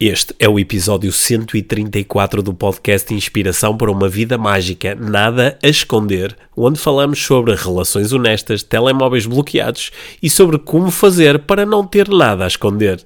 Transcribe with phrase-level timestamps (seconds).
[0.00, 6.36] Este é o episódio 134 do podcast Inspiração para uma Vida Mágica, Nada a Esconder,
[6.56, 9.90] onde falamos sobre relações honestas, telemóveis bloqueados
[10.22, 13.04] e sobre como fazer para não ter nada a esconder.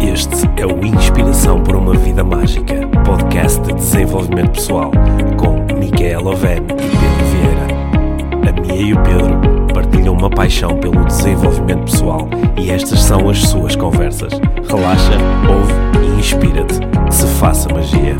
[0.00, 4.90] Este é o Inspiração para uma Vida Mágica, podcast de desenvolvimento pessoal,
[5.36, 8.48] com Micaela Oven e Pedro Vieira.
[8.48, 9.59] A Mia e o Pedro
[9.90, 14.32] partilham uma paixão pelo desenvolvimento pessoal e estas são as suas conversas.
[14.68, 15.18] Relaxa,
[15.48, 16.78] ouve e inspira-te.
[17.06, 18.16] Que se faça magia.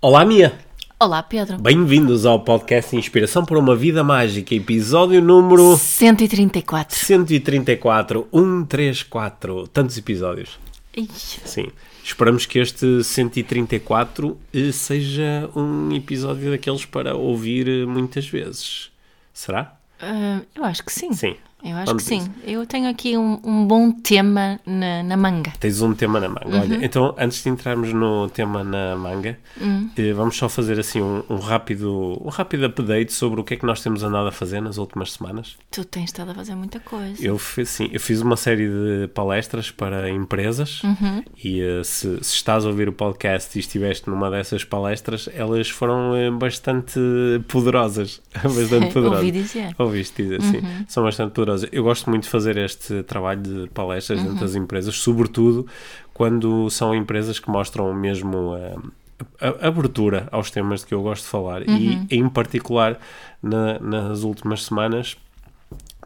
[0.00, 0.52] Olá, Mia!
[1.00, 1.58] Olá, Pedro.
[1.58, 6.96] Bem-vindos ao podcast Inspiração por uma Vida Mágica, episódio número 134.
[6.96, 9.66] 134, 134.
[9.68, 10.58] Tantos episódios.
[10.96, 11.40] Ixi.
[11.44, 11.66] Sim.
[12.04, 18.92] Esperamos que este 134 eh, seja um episódio daqueles para ouvir eh, muitas vezes.
[19.32, 19.80] Será?
[19.98, 21.14] Ah, eu acho que sim.
[21.14, 21.34] Sim.
[21.64, 22.30] Eu acho Vamos que sim.
[22.46, 25.50] Eu tenho aqui um, um bom tema na, na manga.
[25.58, 26.60] Tens um tema na manga.
[26.60, 29.38] Olha, então antes de entrarmos no tema na manga,
[29.96, 33.56] eh, vamos só fazer assim um, um rápido um rápido update sobre o que é
[33.56, 35.56] que nós temos andado a fazer nas últimas semanas.
[35.70, 37.24] Tu tens estado a fazer muita coisa.
[37.24, 40.82] Eu fiz, sim, eu fiz uma série de palestras para empresas
[41.42, 45.70] e eh, se, se estás a ouvir o podcast e estiveste numa dessas palestras, elas
[45.70, 47.00] foram eh, bastante
[47.48, 48.20] poderosas.
[48.42, 49.18] bastante poderosas.
[49.18, 49.74] Ouvi dizer.
[49.78, 50.60] Ouviste dizer, sim.
[50.86, 51.53] São bastante poderosas.
[51.72, 55.66] Eu gosto muito de fazer este trabalho de palestras dentro das empresas, sobretudo
[56.12, 61.02] quando são empresas que mostram mesmo a, a- a abertura aos temas de que eu
[61.02, 61.62] gosto de falar.
[61.68, 62.98] E, em particular,
[63.42, 65.16] na- nas últimas semanas,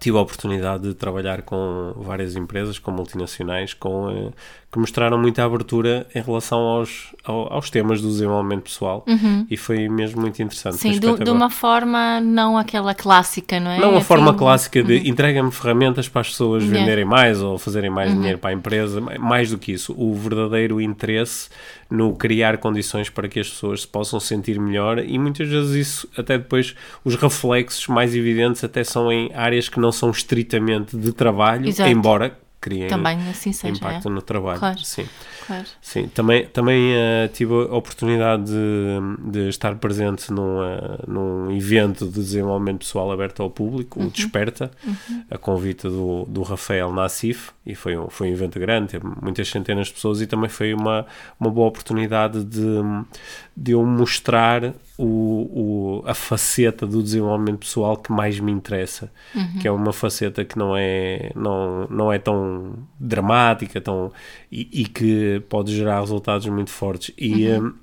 [0.00, 4.30] tive a oportunidade de trabalhar com várias empresas, com multinacionais, com, eh,
[4.70, 9.02] que mostraram muita abertura em relação aos, ao- aos temas do desenvolvimento pessoal
[9.50, 10.76] e foi mesmo muito interessante.
[10.76, 13.78] Sim, do- de, uma forma não aquela clássica, não é?
[13.80, 16.80] Não a Assim, forma clássica de entrega-me ferramentas para as pessoas Yeah.
[16.80, 19.00] venderem mais ou fazerem mais dinheiro para a empresa.
[19.18, 21.48] Mais do que isso, o verdadeiro interesse
[21.90, 26.08] no criar condições para que as pessoas se possam sentir melhor e muitas vezes isso,
[26.16, 31.12] até depois, os reflexos mais evidentes até são em áreas que não são estritamente de
[31.12, 31.90] trabalho, Exato.
[31.90, 33.74] embora criem Também assim seja.
[33.74, 34.10] impacto é?
[34.10, 34.58] no trabalho.
[34.58, 34.78] Claro.
[34.80, 35.06] Sim.
[35.46, 35.64] Claro.
[35.80, 42.04] Sim, também, também eh, tive a oportunidade de, de estar presente num, eh, num evento
[42.04, 44.70] de desenvolvimento pessoal aberto ao público, o Desperta,
[45.30, 49.48] a convite do, do Rafael Nassif, e foi um, foi um evento grande, teve muitas
[49.48, 51.06] centenas de pessoas, e também foi uma,
[51.40, 52.82] uma boa oportunidade de,
[53.60, 59.10] de eu mostrar o, o, a faceta do desenvolvimento pessoal que mais me interessa,
[59.60, 64.12] que é uma faceta que não é, não, não é tão dramática tão,
[64.50, 67.12] e, e que pode gerar resultados muito fortes.
[67.18, 67.74] E, hum,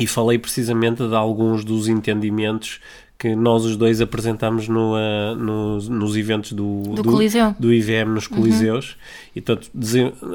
[0.00, 2.80] e falei precisamente de alguns dos entendimentos
[3.18, 7.52] que nós os dois apresentamos no, ah, nos, nos eventos do, Do Coliseu.
[7.58, 8.96] do IVM nos Coliseus
[9.34, 9.68] e tanto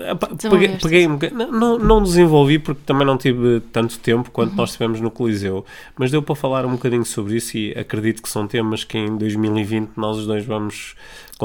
[0.10, 1.18] epá, peguei, peguei um
[1.50, 4.58] não, não desenvolvi porque também não tive tanto tempo quanto Uhum.
[4.58, 5.66] nós tivemos no Coliseu,
[5.98, 9.16] mas deu para falar um bocadinho sobre isso e acredito que são temas que em
[9.18, 10.96] 2020 nós os dois vamos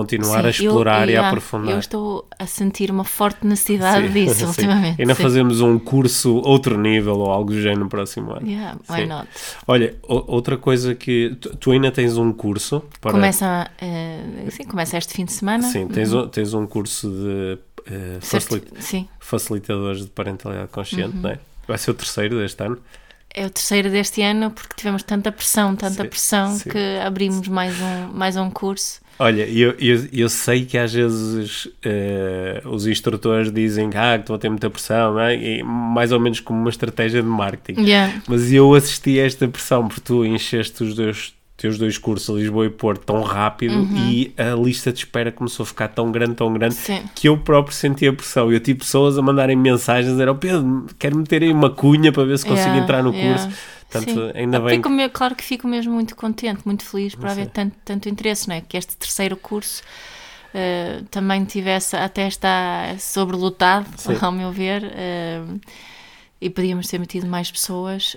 [0.00, 1.72] continuar a Sim, eu- explorar e a yeah, aprofundar.
[1.74, 4.44] Eu estou a sentir uma forte necessidade Sim, disso sim.
[4.46, 5.00] ultimamente.
[5.00, 5.22] Ainda sim.
[5.22, 8.46] fazemos um curso outro nível ou algo do género no próximo ano.
[8.48, 9.06] Yeah, why Sim.
[9.06, 9.28] not?
[9.66, 14.20] Olha, outra coisa que tu, tu ainda tens um curso para Começa, eh,
[14.50, 15.62] sim, começa este fim de semana.
[15.64, 17.58] Sim, tens, um, tens um curso de
[18.80, 21.22] Sim, facilitadores de parentalidade consciente, Uhum.
[21.22, 21.38] não é?
[21.66, 22.78] Vai ser o terceiro deste ano.
[23.34, 26.70] é o terceiro deste ano porque tivemos tanta pressão, tanta Sim, pressão sim.
[26.70, 29.00] que abrimos mais um, mais um curso.
[29.18, 34.36] Olha, eu, eu, eu sei que às vezes eh, os instrutores dizem ah, que estou
[34.36, 35.34] a ter muita pressão, é?
[35.34, 37.80] e mais ou menos como uma estratégia de marketing.
[37.82, 38.22] Yeah.
[38.28, 42.66] Mas eu assisti a esta pressão porque tu encheste os dois, teus dois cursos, Lisboa
[42.66, 46.52] e Porto, tão rápido e a lista de espera começou a ficar tão grande, tão
[46.52, 47.02] grande, Sim.
[47.12, 48.52] que eu próprio senti a pressão.
[48.52, 52.22] Eu tive pessoas a mandarem mensagens, era o Pedro, quero meter aí uma cunha para
[52.24, 53.42] ver se consigo Yeah, entrar no yeah.
[53.42, 53.58] curso.
[53.90, 54.32] Portanto, Sim.
[54.34, 54.76] ainda Eu bem.
[54.76, 58.54] fico claro que fico mesmo muito contente, muito feliz por haver tanto, tanto interesse, não
[58.56, 58.60] é?
[58.60, 59.82] Que este terceiro curso
[60.54, 64.16] eh, também tivesse, até está sobrelotado, Sim.
[64.20, 65.40] ao meu ver, eh,
[66.40, 68.16] e podíamos ter metido mais pessoas,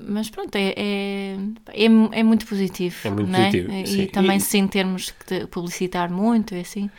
[0.00, 1.36] mas pronto, é, é,
[1.68, 2.96] é, é muito positivo.
[3.04, 3.36] É muito é?
[3.36, 4.06] positivo, E, sim.
[4.06, 6.90] também E- sem termos que publicitar muito, e assim.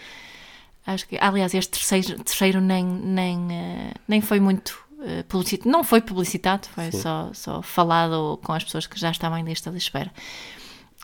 [0.85, 4.86] Acho que, aliás, este terceiro, terceiro nem, nem, eh, nem foi muito
[5.27, 6.99] publicitado, não foi publicitado, foi Sim.
[7.01, 10.11] só, só falado com as pessoas que já estavam em lista de espera.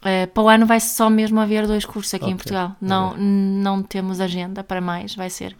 [0.03, 2.75] Eh, para o ano vai só mesmo haver dois cursos aqui em Ok, Portugal.
[2.81, 5.55] Não, não temos agenda para mais, vai ser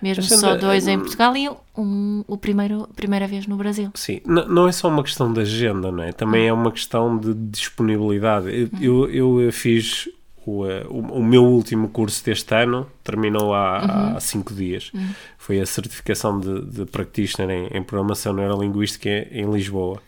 [0.00, 3.48] Mesmo A gente- só dois em hum, Portugal e um, o primeiro, a primeira vez
[3.48, 3.90] no Brasil.
[3.94, 6.12] Sim, N- não é só uma questão de agenda, não é?
[6.12, 8.70] Também é uma questão de disponibilidade.
[8.80, 10.08] Eu, eu, eu fiz
[10.48, 14.90] o, eh, o, o meu último curso deste ano, terminou há, há cinco dias.
[15.36, 20.00] Foi a certificação de, de practitioner em, em programação neurolinguística em Lisboa.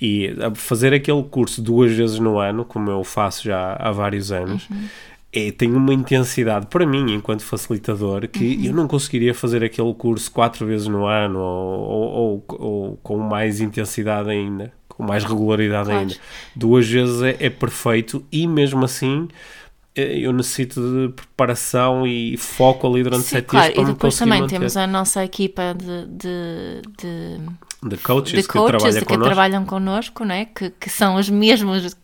[0.00, 4.32] E a fazer aquele curso duas vezes no ano, como eu faço já há vários
[4.32, 4.66] anos,
[5.32, 10.30] é, tem uma intensidade para mim, enquanto facilitador, que eu não conseguiria fazer aquele curso
[10.32, 16.00] quatro vezes no ano ou, ou- ou- com mais intensidade ainda, com mais regularidade Claro.
[16.00, 16.14] ainda.
[16.56, 19.28] Duas vezes é, é perfeito e mesmo assim
[19.94, 24.16] eu necessito de preparação e foco ali durante Sim, sete claro, dias para e depois
[24.16, 24.46] também manter.
[24.46, 29.24] temos a nossa equipa de, de, de, de coaches, de que coaches trabalha que connosco.
[29.24, 30.44] trabalham connosco, não é?
[30.44, 31.96] que, que são os mesmos,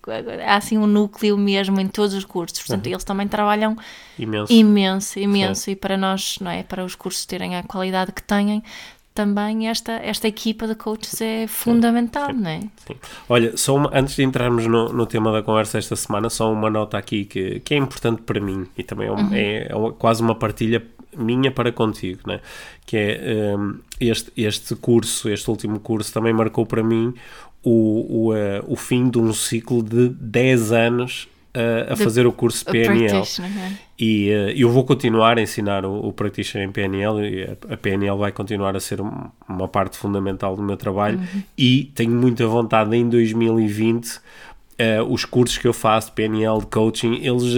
[0.47, 2.67] há assim um núcleo mesmo em todos os cursos, Uhum.
[2.67, 3.77] portanto eles também trabalham
[4.19, 4.53] imenso.
[4.53, 6.63] imenso, imenso, e para nós, não é?
[6.65, 8.63] Para os cursos terem a qualidade que têm,
[9.17, 12.61] também esta, esta equipa de coaches é fundamental, não é?
[12.87, 12.95] Sim.
[13.29, 16.69] Olha, só uma- antes de entrarmos no, no tema da conversa esta semana, só uma
[16.71, 19.93] nota aqui que, que é importante para mim e também é, um- é- é uma-
[19.93, 20.83] quase uma partilha
[21.17, 22.41] minha para contigo, né?
[22.85, 27.15] que é um, este, este curso, este último curso também marcou para mim
[27.65, 31.27] o, o, eh, o fim de um ciclo de 10 anos
[31.91, 33.25] a De- fazer o curso A PNL.
[33.99, 37.77] E eh, eu vou continuar a ensinar o, o Practitioner em PNL e a, a
[37.77, 41.19] PNL vai continuar a ser um- uma parte fundamental do meu trabalho.
[41.57, 44.21] E tenho muita vontade em 2020
[44.79, 47.55] eh, os cursos que eu faço de PNL, de coaching, eles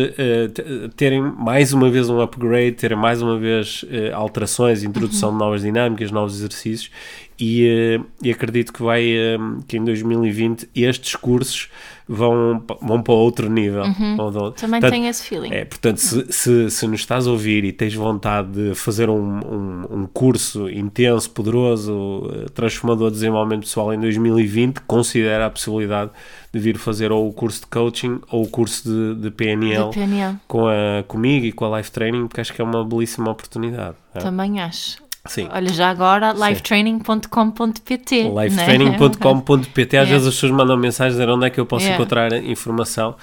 [0.55, 5.39] t- terem mais uma vez um upgrade, terem mais uma vez eh, alterações, introdução de
[5.39, 6.93] novas dinâmicas, novos exercícios
[7.41, 11.69] e, eh, e acredito que vai eh, que em 2020 estes cursos
[12.09, 13.85] vão, vão para outro nível.
[14.17, 15.53] Vão- vão- Também Portanto, tenho esse feeling.
[15.53, 19.39] é, portanto, se, se, se nos estás a ouvir e tens vontade de fazer um,
[19.39, 26.11] um, um curso intenso, poderoso, eh, transformador de desenvolvimento pessoal em 2020, considera a possibilidade
[26.53, 29.95] de vir fazer ou o curso de coaching ou o curso de, de PNL De
[29.97, 30.37] PNL.
[30.49, 33.97] com a, comigo e com a Life Training, porque acho que é uma belíssima oportunidade.
[34.15, 34.19] é?
[34.19, 34.97] Também acho.
[35.29, 35.49] Sim.
[35.53, 38.25] Olha, já agora, lifetraining.com.pt.
[38.31, 38.45] né?
[38.45, 40.11] lifetraining.com.pt Às É.
[40.13, 42.01] vezes as pessoas mandam mensagens dizer onde é que eu posso Yeah.
[42.03, 43.15] encontrar informação.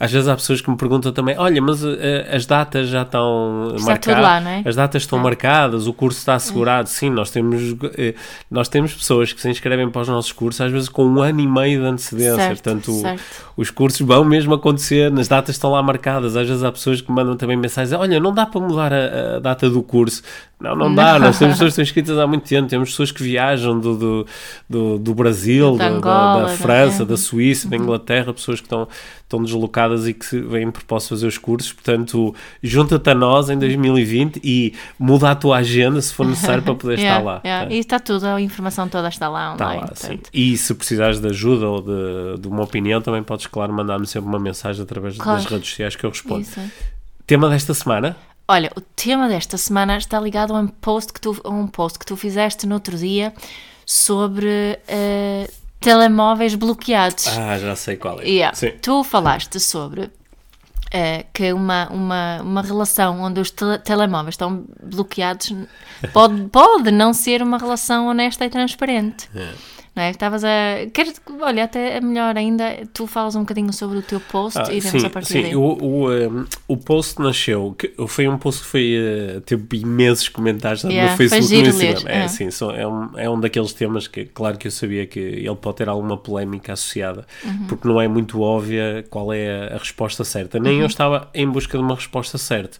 [0.00, 3.68] Às vezes há pessoas que me perguntam também: olha, mas eh, as datas já estão
[3.76, 4.16] Está marcadas?
[4.16, 4.62] tudo lá, é?
[4.68, 5.22] As datas estão É.
[5.22, 6.88] marcadas, o curso está assegurado.
[6.88, 7.62] Sim, nós temos,
[7.96, 8.14] eh,
[8.50, 11.38] nós temos pessoas que se inscrevem para os nossos cursos às vezes com um ano
[11.40, 12.34] e meio de antecedência.
[12.34, 13.22] Certo, Portanto, certo.
[13.56, 16.34] os cursos vão mesmo acontecer, nas datas estão lá marcadas.
[16.36, 19.38] Às vezes há pessoas que mandam também mensagens: olha, não dá para mudar a, a
[19.38, 20.20] data do curso.
[20.62, 21.18] Não, não, dá.
[21.18, 22.68] Nós temos pessoas que estão inscritas há muito tempo.
[22.68, 24.26] Temos pessoas que viajam do, do,
[24.70, 27.06] do, do Brasil, Da Angola, da, da- França, é.
[27.06, 28.86] da Suíça, da Inglaterra, pessoas que estão,
[29.22, 31.72] estão deslocadas e que vêm de propósito fazer os cursos.
[31.72, 36.74] Portanto, junta-te a nós em 2020 e muda a tua agenda se for necessário para
[36.74, 37.40] poder Yeah, estar lá.
[37.44, 37.66] yeah.
[37.68, 37.74] Tá?
[37.74, 39.80] E está tudo, a informação toda está lá Tá online.
[39.82, 40.06] lá, sim.
[40.08, 40.30] portanto.
[40.32, 44.28] E se precisares de ajuda ou de, de uma opinião, também podes, claro, mandar-me sempre
[44.28, 45.42] uma mensagem através Claro.
[45.42, 46.42] das redes sociais que eu respondo.
[46.42, 46.60] Isso.
[47.26, 48.16] Tema desta semana?
[48.48, 52.04] Olha, o tema desta semana está ligado a um post que tu, um post que
[52.06, 53.32] tu fizeste no outro dia
[53.86, 55.48] sobre eh,
[55.80, 57.26] telemóveis bloqueados.
[57.28, 58.24] Ah, já sei qual é.
[58.24, 58.54] Yeah.
[58.56, 58.72] Sim.
[58.82, 60.10] Tu falaste sobre
[60.90, 65.54] eh, que uma, uma, uma relação onde os tele- telemóveis estão bloqueados
[66.12, 69.28] pode, pode não ser uma relação honesta e transparente.
[69.94, 70.10] Não é?
[70.10, 70.86] Estavas a.
[70.94, 74.72] Queres, olha, até é melhor ainda, tu falas um bocadinho sobre o teu post Ah,
[74.72, 75.42] e vemos sim, a partir sim.
[75.42, 75.54] daí.
[75.56, 78.96] O, o, um, o post nasceu, que foi um post que foi,
[79.36, 82.10] uh, teve imensos comentários Yeah, no Facebook no Instagram.
[82.10, 82.28] É, ah.
[82.28, 85.56] sim, só- é, um, é um daqueles temas que, claro que eu sabia que ele
[85.56, 87.66] pode ter alguma polémica associada, Uhum.
[87.68, 90.58] porque não é muito óbvia qual é a, resposta certa.
[90.58, 90.80] Nem Uhum.
[90.80, 92.78] eu estava em busca de uma resposta certa.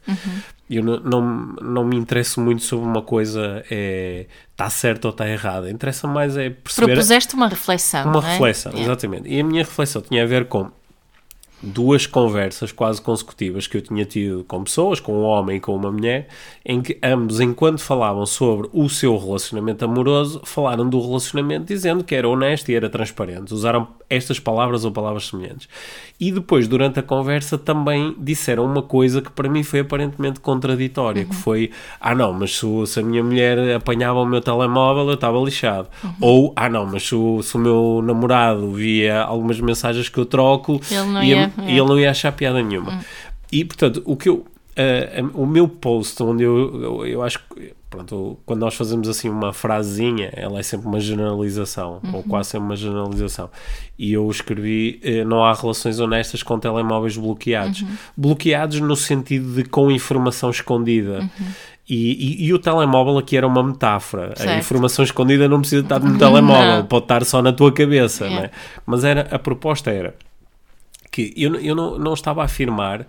[0.71, 1.21] Eu não, não,
[1.61, 5.71] não me interesso muito sobre uma coisa é está certa ou está errada.
[5.71, 8.05] Interessa mais é perceber Propuseste uma reflexão.
[8.09, 8.33] uma é?
[8.33, 8.93] reflexão, Yeah.
[8.93, 9.29] exatamente.
[9.29, 10.71] E a minha reflexão tinha a ver com
[11.63, 15.75] duas conversas quase consecutivas que eu tinha tido com pessoas, com um homem e com
[15.77, 16.29] uma mulher,
[16.65, 22.15] em que ambos, enquanto falavam sobre o seu relacionamento amoroso, falaram do relacionamento dizendo que
[22.15, 23.55] era honesto e era transparente.
[23.55, 25.69] Usaram estas palavras ou palavras semelhantes.
[26.21, 31.25] E depois, durante a conversa, também disseram uma coisa que para mim foi aparentemente contraditória,
[31.25, 35.15] que foi, ah não, mas se, se a minha mulher apanhava o meu telemóvel, eu
[35.15, 35.89] estava lixado.
[36.21, 40.27] Ou, ah não, mas se o, se o meu namorado via algumas mensagens que eu
[40.27, 43.01] troco, Ele não ia- ia- e ele não ia achar piada nenhuma.
[43.51, 44.45] E, portanto, o que eu...
[44.77, 49.29] ah, o meu post, onde eu, eu, eu acho que, pronto, quando nós fazemos assim
[49.29, 53.51] uma frasezinha, ela é sempre uma generalização, ou quase sempre uma generalização.
[53.99, 57.85] E eu escrevi, eh, não há relações honestas com telemóveis bloqueados.
[58.17, 61.29] Bloqueados no sentido de com informação escondida.
[61.87, 64.33] E, e, e, o telemóvel aqui era uma metáfora.
[64.37, 64.49] Certo.
[64.51, 66.87] A informação escondida não precisa estar no telemóvel, não.
[66.87, 68.27] pode estar só na tua cabeça.
[68.27, 68.51] É.
[68.87, 70.15] Mas era, a proposta era
[71.13, 73.07] que eu, eu não, não estava a afirmar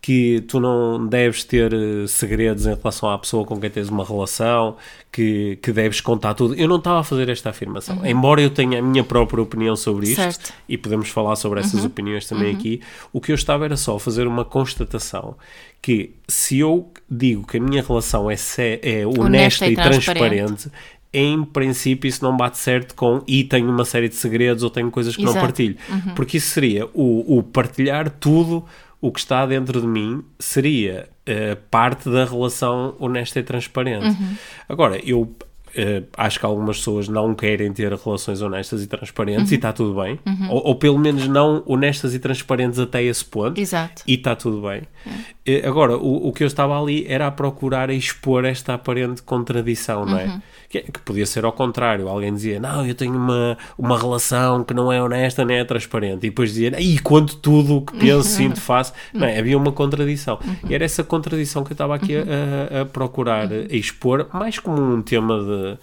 [0.00, 4.04] que tu não deves ter eh, segredos em relação à pessoa com quem tens uma
[4.04, 4.76] relação,
[5.10, 6.54] que, que deves contar tudo.
[6.54, 7.96] Eu não estava a fazer esta afirmação.
[7.96, 8.06] Uhum.
[8.06, 10.52] Embora eu tenha a minha própria opinião sobre isto, certo.
[10.68, 11.86] e podemos falar sobre essas uhum.
[11.86, 12.56] opiniões também uhum.
[12.56, 12.80] aqui,
[13.12, 15.34] o que eu estava era só fazer uma constatação
[15.82, 18.34] que se eu digo que a minha relação é,
[18.82, 20.70] é honesta, honesta, e, transparente, transparente
[21.16, 24.90] em princípio isso não bate certo com e tenho uma série de segredos ou tenho
[24.90, 25.36] coisas que Exato.
[25.36, 25.76] não partilho.
[25.88, 26.14] Uhum.
[26.14, 28.62] Porque isso seria o, o, partilhar tudo
[29.00, 34.08] o que está dentro de mim seria uh, parte da relação honesta e transparente.
[34.08, 34.36] Uhum.
[34.68, 35.34] Agora, eu
[35.76, 39.52] Uh, acho que algumas pessoas não querem ter relações honestas e transparentes uhum.
[39.52, 40.18] e está tudo bem.
[40.24, 40.50] Uhum.
[40.50, 43.60] Ou, ou, pelo menos não honestas e transparentes até esse ponto.
[43.60, 44.02] Exato.
[44.06, 44.84] E está tudo bem.
[45.46, 50.06] Uh, agora, o, o que eu estava ali era a procurar expor esta aparente contradição,
[50.06, 50.40] não é?
[50.66, 50.82] Uhum.
[50.82, 52.08] Que, que, podia ser ao contrário.
[52.08, 56.26] Alguém dizia, não, eu tenho uma, uma relação que não é honesta nem é transparente.
[56.26, 58.92] E depois dizia, e quanto tudo o que penso, sinto, faço.
[59.12, 59.38] Não, é?
[59.38, 60.38] havia uma contradição.
[60.68, 64.80] E era essa contradição que eu estava aqui a, a, procurar a expor, mais como
[64.80, 65.78] um tema de,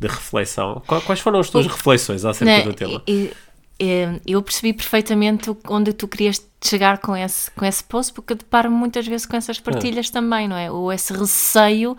[0.00, 0.82] de reflexão.
[0.86, 3.02] Quais foram as tuas reflexões acerca não, do tema?
[3.06, 3.32] E, e,
[3.78, 9.06] eu percebi perfeitamente onde tu querias chegar com esse, com esse post, porque deparo muitas
[9.06, 10.12] vezes com essas partilhas é.
[10.12, 10.70] também, não é?
[10.70, 11.96] Ou esse receio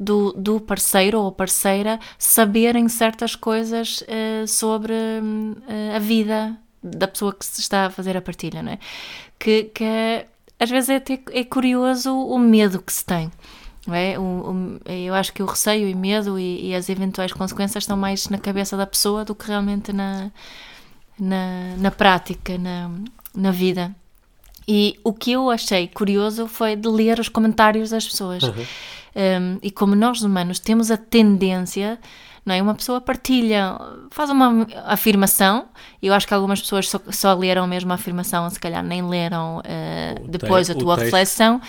[0.00, 7.34] do, do parceiro ou parceira saberem certas coisas uh, sobre uh, a vida da pessoa
[7.34, 8.78] que se está a fazer a partilha, não é?
[9.38, 10.26] Que, que é,
[10.58, 13.30] às vezes é, até, é curioso o medo que se tem.
[13.90, 14.18] É?
[14.18, 17.96] O, o, eu acho que o receio e medo e, e, as eventuais consequências estão
[17.96, 20.30] mais na cabeça da pessoa do que realmente na,
[21.18, 22.90] na, na prática, na,
[23.34, 23.94] na vida.
[24.66, 28.42] E o que eu achei curioso foi de ler os comentários das pessoas.
[28.42, 28.64] Uhum.
[29.16, 31.98] Um, e como nós humanos temos a tendência,
[32.44, 32.62] não é?
[32.62, 33.78] Uma pessoa partilha,
[34.10, 35.66] faz uma afirmação,
[36.00, 39.02] e eu acho que algumas pessoas só, só leram mesmo a afirmação, se calhar nem
[39.02, 41.60] leram uh, depois a tua reflexão,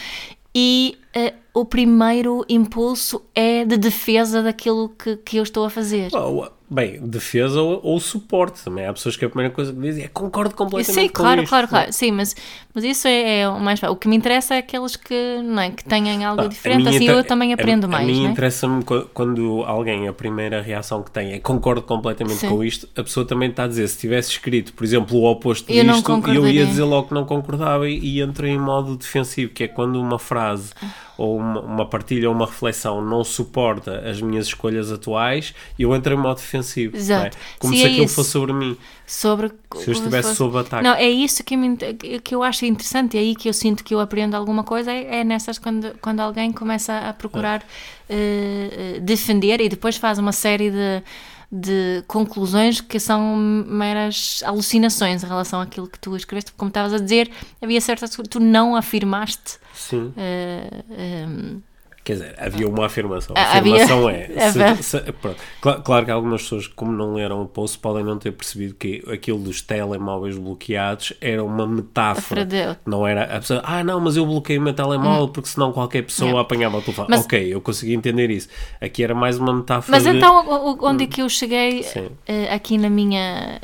[0.53, 6.11] e uh, o primeiro impulso é de defesa daquilo que, que eu estou a fazer.
[6.13, 8.85] Oh, Bem, defesa ou, ou, suporte também.
[8.85, 11.49] Há pessoas que a primeira coisa que dizem é concordo completamente Sim, com claro, isto.
[11.49, 11.91] claro, claro.
[11.91, 12.35] Sim, mas,
[12.79, 15.69] mas isso é, é, o mais O que me interessa é aqueles que, não é,
[15.69, 18.07] que tenham algo diferente, assim eu também aprendo a, mais.
[18.07, 18.29] A mim é?
[18.29, 18.83] interessa-me
[19.13, 22.49] quando alguém, a primeira reação que tem é concordo completamente Sim.
[22.49, 25.69] com isto, a pessoa também está a dizer, se tivesse escrito, por exemplo, o oposto
[25.69, 29.51] eu disto, eu ia dizer logo que não concordava e, e entro em modo defensivo,
[29.51, 30.71] que é quando uma frase
[31.17, 36.13] ou uma, uma partilha ou uma reflexão não suporta as minhas escolhas atuais, eu entro
[36.13, 36.95] em modo defensivo.
[36.95, 36.99] É?
[36.99, 37.37] Exato.
[37.37, 37.39] É?
[37.59, 38.15] Como se, se é aquilo isso.
[38.15, 38.77] fosse sobre mim.
[39.11, 40.83] Sobre, se eu estivesse sob ataque.
[40.83, 41.75] Não, é isso que, me,
[42.23, 45.21] que eu acho interessante, é aí que eu sinto que eu aprendo alguma coisa, é,
[45.21, 47.65] é nessas quando, quando alguém começa a procurar
[48.07, 48.97] é.
[48.97, 51.03] uh, defender e depois faz uma série de
[51.51, 56.51] de conclusões que são meras alucinações em relação àquilo que tu escreveste.
[56.55, 59.57] Como estavas a dizer, havia certas que tu não afirmaste.
[59.73, 60.13] Sim.
[60.15, 61.61] Uh, um,
[62.09, 63.35] Quer dizer, havia uma afirmação.
[63.37, 64.33] A afirmação havia...
[64.35, 64.51] é.
[64.77, 65.13] Se, se,
[65.61, 69.03] claro, claro, que algumas pessoas, como não leram o post, podem não ter percebido que
[69.13, 72.47] aquilo dos telemóveis bloqueados era uma metáfora.
[72.83, 75.27] Não era a pessoa, ah, não, mas eu bloqueei o meu telemóvel hum.
[75.27, 76.39] porque senão qualquer pessoa não.
[76.39, 77.09] apanhava o telefone.
[77.11, 78.49] Mas, ok, eu consegui entender isso.
[78.81, 79.95] Aqui era mais uma metáfora.
[79.95, 80.17] Mas de...
[80.17, 83.61] então, onde é que eu cheguei uh, aqui na minha.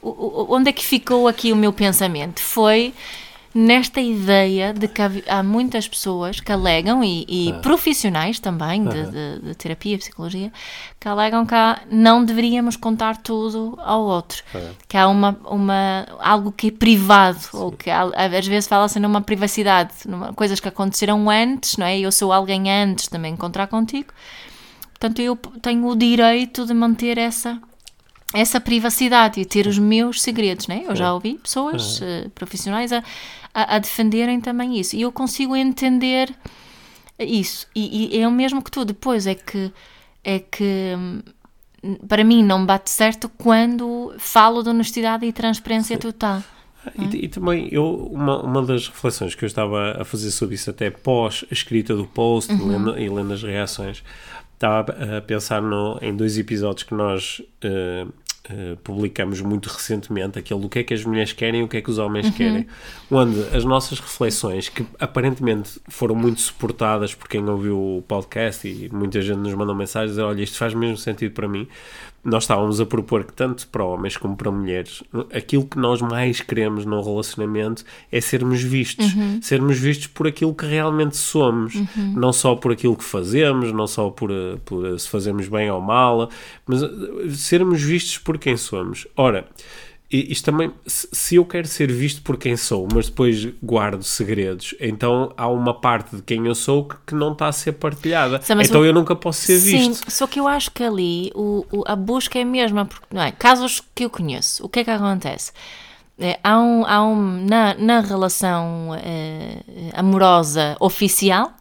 [0.00, 2.40] Onde é que ficou aqui o meu pensamento?
[2.40, 2.94] Foi
[3.54, 9.38] nesta ideia de que há muitas pessoas que alegam, e, e profissionais também de, de,
[9.40, 10.52] de, terapia e psicologia,
[10.98, 14.42] que alegam que há, não deveríamos contar tudo ao outro.
[14.88, 17.56] Que há uma, uma, algo que é privado, Sim.
[17.58, 21.98] ou que há, às vezes fala-se numa privacidade, numa, coisas que aconteceram antes, não é?
[21.98, 24.12] Eu sou alguém antes também encontrar contigo.
[24.98, 27.60] Portanto, eu tenho o direito de manter essa
[28.34, 30.84] essa privacidade e ter os meus segredos, né?
[30.86, 33.02] Eu já ouvi pessoas uh, profissionais a,
[33.54, 34.96] a, a, defenderem também isso.
[34.96, 36.34] E eu consigo entender
[37.18, 37.66] isso.
[37.74, 38.84] E, e, é o mesmo que tu.
[38.84, 39.72] Depois é que,
[40.24, 41.22] é que hum,
[42.08, 46.00] para mim não bate certo quando falo de honestidade e transparência Sim.
[46.00, 46.42] total.
[46.98, 47.24] E, é?
[47.24, 50.90] e, também eu uma, uma das reflexões que eu estava a fazer sobre isso até
[50.90, 52.68] pós a escrita do post uhum.
[52.68, 54.02] lendo, e lendo as reações
[54.54, 58.12] estava a pensar no, em dois episódios que nós uh,
[58.50, 61.76] Uh, publicamos muito recentemente aquele do que é que as mulheres querem e o que
[61.76, 62.32] é que os homens uhum.
[62.32, 62.66] querem,
[63.08, 68.88] onde as nossas reflexões, que aparentemente foram muito suportadas por quem ouviu o podcast e
[68.92, 71.68] muita gente nos mandou mensagens, olha, isto faz mesmo sentido para mim,
[72.24, 75.02] nós estávamos a propor que tanto para homens como para mulheres,
[75.34, 79.12] aquilo que nós mais queremos num relacionamento é sermos vistos.
[79.12, 79.40] Uhum.
[79.42, 81.74] Sermos vistos por aquilo que realmente somos.
[81.74, 82.14] Uhum.
[82.16, 84.30] Não só por aquilo que fazemos, não só por,
[84.64, 86.30] por se fazemos bem ou mal,
[86.64, 86.88] mas eh,
[87.30, 89.06] sermos vistos por quem somos.
[89.16, 89.48] Ora,
[90.12, 94.74] e isto também, se eu quero ser visto por quem sou, mas depois guardo segredos,
[94.78, 98.40] então há uma parte de quem eu sou que, que não está a ser partilhada.
[98.42, 100.10] Sim, então o- eu nunca posso ser Sim, visto.
[100.10, 103.22] só que eu acho que ali o, o- a busca é a mesma, porque, não
[103.22, 103.32] é?
[103.32, 105.52] Casos que eu conheço, o que é que acontece?
[106.18, 109.56] É, há um, há um na, na relação eh,
[109.94, 111.52] amorosa oficial,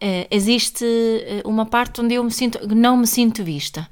[0.00, 3.88] eh, existe eh, uma parte onde eu me sinto, não me sinto vista.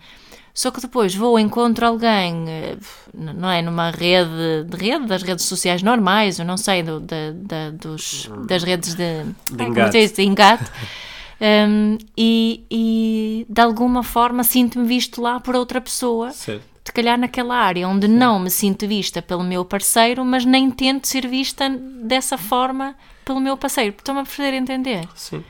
[0.57, 2.77] Só que depois vou encontro alguém, eh,
[3.13, 7.33] não é, numa rede, de rede das redes sociais normais, eu não sei, do, da,
[7.35, 9.25] da- dos, das redes de, é
[9.57, 9.99] que engate.
[9.99, 10.13] diz?
[10.13, 10.65] de engate.
[11.41, 16.63] Um, e, e de alguma forma sinto-me visto lá por outra pessoa, Certo.
[16.85, 21.09] se calhar naquela área onde não me sinto vista pelo meu parceiro, mas nem tento
[21.09, 22.95] ser vista dessa forma
[23.25, 23.95] pelo meu parceiro.
[23.99, 25.07] Estão-me a fazer entender?
[25.17, 25.43] Sim.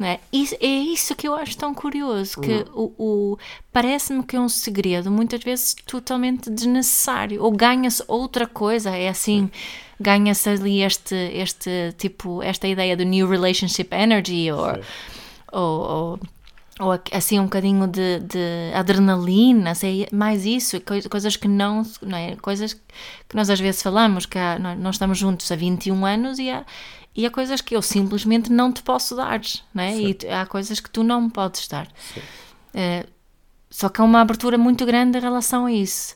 [0.00, 0.18] É?
[0.32, 3.38] Isso, é isso que eu acho tão curioso, que o, o-
[3.72, 9.50] parece-me que é um segredo muitas vezes totalmente desnecessário, ou ganha-se outra coisa, é assim,
[10.00, 14.66] ganha-se ali este, este tipo, esta ideia do new relationship energy, ou,
[15.52, 16.20] ou, ou,
[16.78, 22.18] ou assim um bocadinho de, de adrenalina, sei, mais isso, coi- coisas que não, não
[22.18, 22.36] é?
[22.36, 26.50] coisas que nós às vezes falamos, que há- nós, estamos juntos há 21 anos e
[26.50, 26.64] há,
[27.14, 29.40] e há coisas que eu simplesmente não te posso dar,
[29.74, 29.96] não é?
[29.98, 31.88] E há coisas que tu não me podes dar.
[32.74, 33.06] Eh,
[33.70, 36.14] só que há uma abertura muito grande em relação a isso.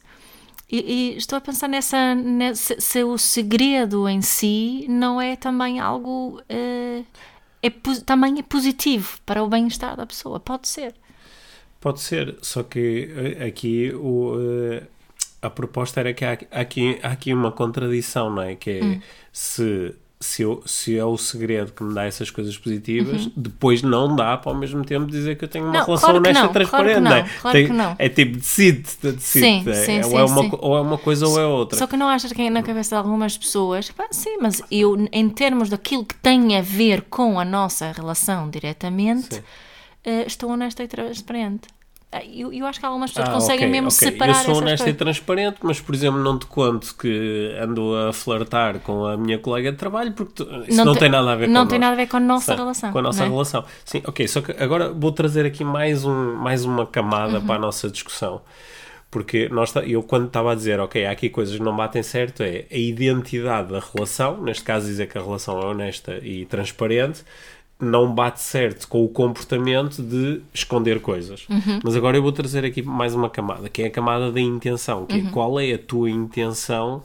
[0.71, 0.79] E,
[1.15, 6.41] e estou a pensar nessa, nessa se o segredo em si não é também algo
[6.49, 7.03] eh,
[7.63, 7.71] é,
[8.05, 10.95] também é positivo para o bem-estar da pessoa, pode ser.
[11.81, 14.87] Pode ser, só que eh, aqui o, eh,
[15.43, 18.55] a proposta era que há, há aqui, há aqui uma contradição, não é?
[18.57, 19.01] Que é Hum.
[19.33, 23.33] se, se, eu, se é o segredo que me dá essas coisas positivas, Uhum.
[23.37, 26.19] depois não dá para ao mesmo tempo dizer que eu tenho uma Não, relação claro
[26.19, 26.93] honesta não, e transparente.
[26.93, 27.23] claro que não é?
[27.23, 27.97] não, claro Tem- que não.
[27.99, 29.21] É tipo, decide, decide.
[29.23, 30.51] Sim, é, sim, ou, é uma, sim.
[30.61, 31.79] ou é uma coisa ou é outra.
[31.79, 35.29] Só que não achas que na cabeça de algumas pessoas, pá, sim, mas eu, em
[35.31, 39.43] termos daquilo que tem a ver com a nossa relação diretamente,
[40.05, 41.69] eh, estou honesta e transparente.
[42.13, 43.99] Ah, Eu, eu acho que algumas pessoas Ah, conseguem ok, mesmo ok.
[43.99, 47.95] separar Eu sou essas honesto e transparente, mas por exemplo não te conto que ando
[47.97, 51.31] a flertar com a minha colega de trabalho porque tu- isso não, te- tem nada
[51.33, 51.79] a ver não com tem nós.
[51.79, 52.91] nada a ver com a nossa Sim, relação.
[52.91, 53.31] Com a nossa não é?
[53.31, 53.65] relação.
[53.85, 54.27] Sim, ok.
[54.27, 57.47] Só que agora vou trazer aqui mais, um, mais uma camada Uhum.
[57.47, 58.41] para a nossa discussão.
[59.11, 62.43] Porque nós, eu quando estava a dizer, ok, há aqui coisas que não batem certo,
[62.45, 67.25] é a identidade da relação, neste caso dizer que a relação é honesta e transparente,
[67.81, 71.47] não bate certo com o comportamento de esconder coisas.
[71.49, 71.81] Uhum.
[71.83, 75.07] Mas agora eu vou trazer aqui mais uma camada, que é a camada da intenção,
[75.07, 75.29] que Uhum.
[75.29, 77.03] é qual é a tua intenção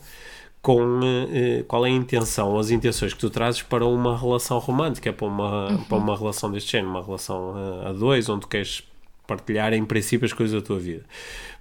[0.61, 0.99] com
[1.31, 5.27] eh, qual é a intenção, as intenções que tu trazes para uma relação romântica, para
[5.27, 5.83] uma, Uhum.
[5.83, 7.53] para uma relação deste género, uma relação
[7.85, 8.81] eh, a dois, onde tu queres
[9.27, 11.03] partilhar em princípio as coisas da tua vida.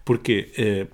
[0.06, 0.86] Porque eh,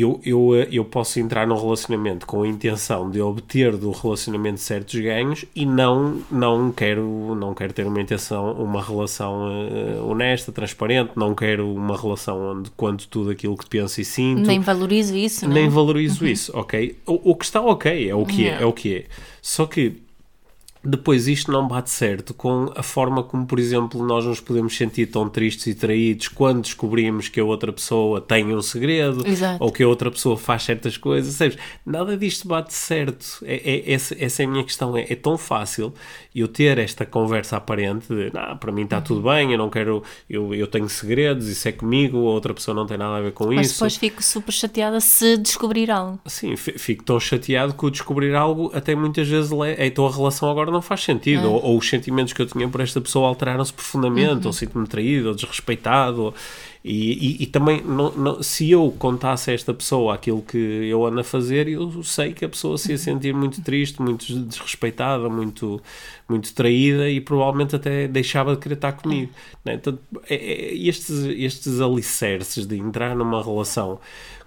[0.00, 4.60] eu, eu, eh, eu posso entrar num relacionamento com a intenção de obter do relacionamento
[4.60, 10.52] certos ganhos e não, não, quero, não quero ter uma intenção, uma relação eh, honesta,
[10.52, 15.16] transparente, não quero uma relação onde conto tudo aquilo que penso e sinto Nem valorizo
[15.16, 15.60] isso, não é?
[15.60, 16.96] nem valorizo isso, ok?
[17.06, 19.04] O, o que está ok, é o que é, é o que é.
[19.40, 20.07] Só que
[20.84, 25.06] depois isto não bate certo com a forma como, por exemplo, nós nos podemos sentir
[25.06, 29.62] tão tristes e traídos quando descobrimos que a outra pessoa tem um segredo Exato.
[29.62, 31.56] ou que a outra pessoa faz certas coisas, sabes?
[31.84, 33.38] Nada disto bate certo.
[33.44, 33.56] É,
[33.90, 34.96] é- essa, essa é a minha questão.
[34.96, 35.92] É, é tão fácil
[36.34, 40.02] eu ter esta conversa aparente de, não, para mim está tudo bem, eu não quero,
[40.30, 43.32] eu, eu tenho segredos, isso é comigo, a outra pessoa não tem nada a ver
[43.32, 43.74] com Mas isso.
[43.74, 46.20] depois fico super chateada se descobrir algo.
[46.26, 50.10] Sim, fi- fico tão chateado que o descobrir algo até muitas vezes le- então a
[50.12, 51.50] relação agora não faz sentido.
[51.52, 55.28] Ou, ou os sentimentos que eu tinha por esta pessoa alteraram-se profundamente, ou sinto-me traído,
[55.28, 56.22] ou desrespeitado.
[56.24, 56.34] ou-
[56.84, 61.04] E, e- e também, não, não- se eu contasse a esta pessoa aquilo que eu
[61.04, 65.28] ando a fazer, eu sei que a pessoa se ia sentir muito triste, muito desrespeitada,
[65.28, 65.82] muito,
[66.28, 69.30] muito traída e provavelmente até deixava de querer estar comigo.
[69.64, 69.74] né?
[69.74, 69.98] Então,
[70.30, 73.98] é- é- estes, estes alicerces de entrar numa relação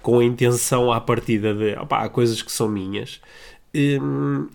[0.02, 3.20] com a intenção à partida de opá, há coisas que são minhas.
[3.76, 4.48] hum,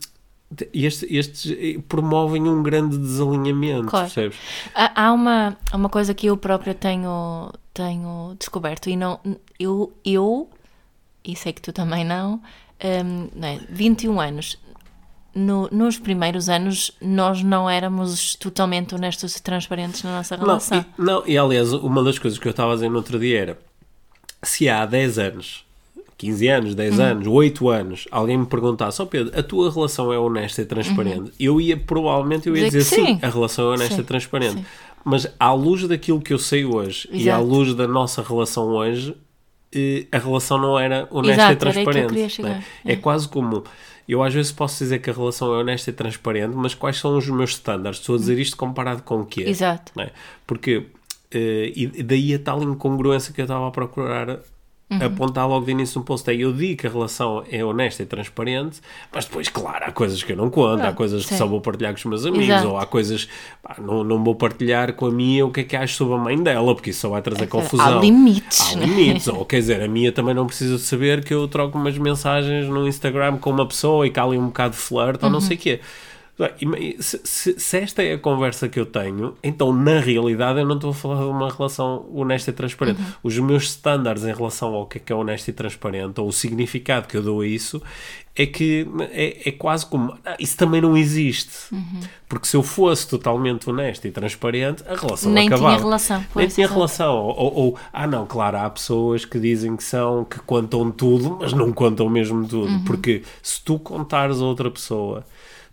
[0.73, 4.07] estes, estes eh, promovem um grande desalinhamento, Claro.
[4.07, 4.39] percebes?
[4.75, 9.19] Há, uma, uma coisa que eu própria tenho, tenho descoberto e não
[9.59, 10.49] eu, eu
[11.25, 12.41] e sei que tu também não,
[13.05, 13.59] hum, não é?
[13.69, 14.59] 21 anos.
[15.35, 20.79] No- nos primeiros anos nós não éramos totalmente honestos e transparentes na nossa Não relação.
[20.79, 23.39] e, não, e aliás, uma das coisas que eu estava a dizer no outro dia
[23.41, 23.59] era
[24.43, 25.67] se há 10 anos,
[26.19, 30.19] 15 anos, 10 anos, 8 anos, alguém me perguntasse, ó Pedro, a tua relação é
[30.19, 33.19] honesta e transparente, eu ia, provavelmente, eu ia Dizer dizer sim, sim.
[33.21, 34.55] a relação é honesta Sim, e transparente.
[34.55, 34.65] sim.
[35.05, 37.45] Mas à luz daquilo que eu sei hoje e à Exato.
[37.45, 39.15] luz da nossa relação hoje,
[39.75, 42.43] eh, a relação não era honesta Exato, e transparente.
[42.43, 42.65] não é?
[42.85, 43.63] É quase como.
[44.09, 47.17] Eu às vezes posso dizer que a relação é honesta e transparente, mas quais são
[47.17, 48.01] os meus standards?
[48.01, 49.45] Estou a dizer isto comparado com o quê?
[49.47, 49.93] Exato.
[49.95, 50.11] não é?
[50.47, 50.87] Porque
[51.31, 54.39] eh, e daí a tal incongruência que eu estava a procurar
[54.89, 55.05] Uhum.
[55.05, 56.31] apontar logo de início no post.
[56.31, 58.81] É, eu digo que a relação é honesta e transparente,
[59.13, 61.37] mas depois, claro, há coisas que eu não conto, há coisas que sim.
[61.37, 62.69] só vou partilhar com os meus amigos, Exato.
[62.69, 63.29] ou há coisas,
[63.61, 66.19] pá, não, não vou partilhar com a minha o que é que acho sobre a
[66.19, 67.99] mãe dela, porque isso só vai trazer confusão.
[67.99, 68.87] Há limites, Há né?
[68.87, 71.99] limites, ou quer dizer, a minha também não precisa de saber que eu troco umas
[71.99, 75.29] mensagens no Instagram com uma pessoa e que há ali um bocado de flirt ou
[75.29, 75.81] não sei o quê.
[77.01, 80.75] Se, se- se esta é a conversa que eu tenho, então na realidade eu não
[80.75, 83.01] estou a falar de uma relação honesta e transparente.
[83.23, 86.33] Os meus standards em relação ao que é que é honesto e transparente, ou o
[86.33, 87.81] significado que eu dou a isso,
[88.39, 91.75] é que é, é quase como "Ah, isso também não existe.
[92.29, 95.83] Porque se eu fosse totalmente honesto e transparente, a relação Nem tinha acabava.
[95.83, 97.15] relação, Nem tinha relação.
[97.17, 101.39] Ou, ou- ou, ah, não, claro, há pessoas que dizem que são, que contam tudo,
[101.41, 102.71] mas não contam mesmo tudo.
[102.71, 102.85] Uhum.
[102.85, 105.25] Porque se tu contares a outra pessoa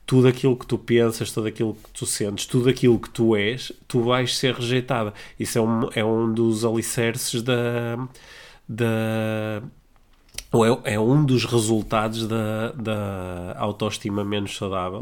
[0.05, 3.71] tudo aquilo que tu pensas, tudo aquilo que tu sentes, tudo aquilo que tu és,
[3.87, 5.13] tu vais ser rejeitada.
[5.39, 7.97] Isso é um, é um dos alicerces da.
[8.67, 9.63] da
[10.51, 14.99] ou é, é um dos resultados da, da autoestima menos saudável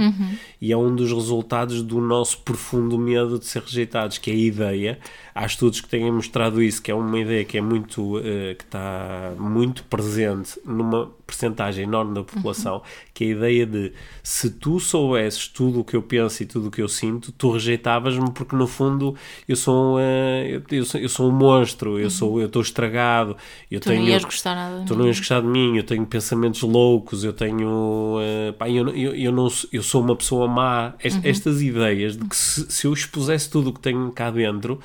[0.62, 4.38] e é um dos resultados do nosso profundo medo de ser rejeitados, que é a
[4.38, 5.00] ideia.
[5.34, 8.64] Há estudos que têm mostrado isso, que é uma ideia que é muito eh, que
[8.64, 12.82] está muito presente numa percentagem enorme da população,
[13.14, 16.68] que é a ideia de se tu soubesses tudo o que eu penso e tudo
[16.68, 19.16] o que eu sinto, tu rejeitavas-me porque no fundo
[19.48, 23.38] eu sou, eh, eu, eu sou, eu sou um monstro, eu sou eu estou estragado,
[23.70, 26.06] eu Tu tenho não ias gostar nada Tu não ias gostar de mim, eu tenho
[26.06, 28.18] pensamentos loucos, eu tenho.
[28.22, 30.94] eh, pá, eu, eu, eu, não, sou- eu sou uma pessoa má.
[31.04, 31.22] Est- Uhum.
[31.24, 34.80] Estas ideias de que se, se eu expusesse tudo o que tenho cá dentro,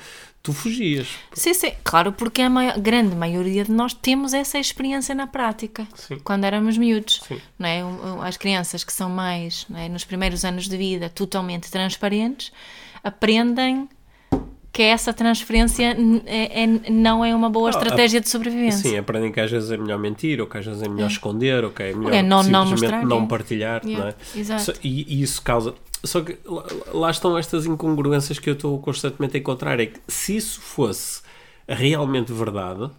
[0.47, 1.09] tu fugias.
[1.33, 5.85] Sim, sim, claro, porque a maior- grande maioria de nós temos essa experiência na prática,
[5.93, 6.19] Sim.
[6.23, 7.19] quando éramos miúdos.
[7.27, 7.37] Sim.
[7.59, 7.81] Não é?
[8.25, 12.53] As crianças que são mais, não é, nos primeiros anos de vida, totalmente transparentes,
[13.03, 13.89] aprendem
[14.71, 18.89] que essa transferência é- é- não é uma boa estratégia de sobrevivência.
[18.91, 21.63] Sim, aprendem que às vezes é melhor mentir, ou que às vezes é melhor esconder,
[21.65, 23.27] ou que é melhor É, não- não simplesmente mostrar, não é.
[23.27, 23.81] partilhar.
[23.83, 24.13] Não é?
[24.35, 24.73] exato.
[24.83, 25.73] E, e isso causa.
[26.03, 26.37] Só que
[26.93, 29.79] lá, estão estas incongruências que eu estou constantemente a encontrar.
[29.79, 31.21] É que se isso fosse
[31.67, 32.89] realmente verdade,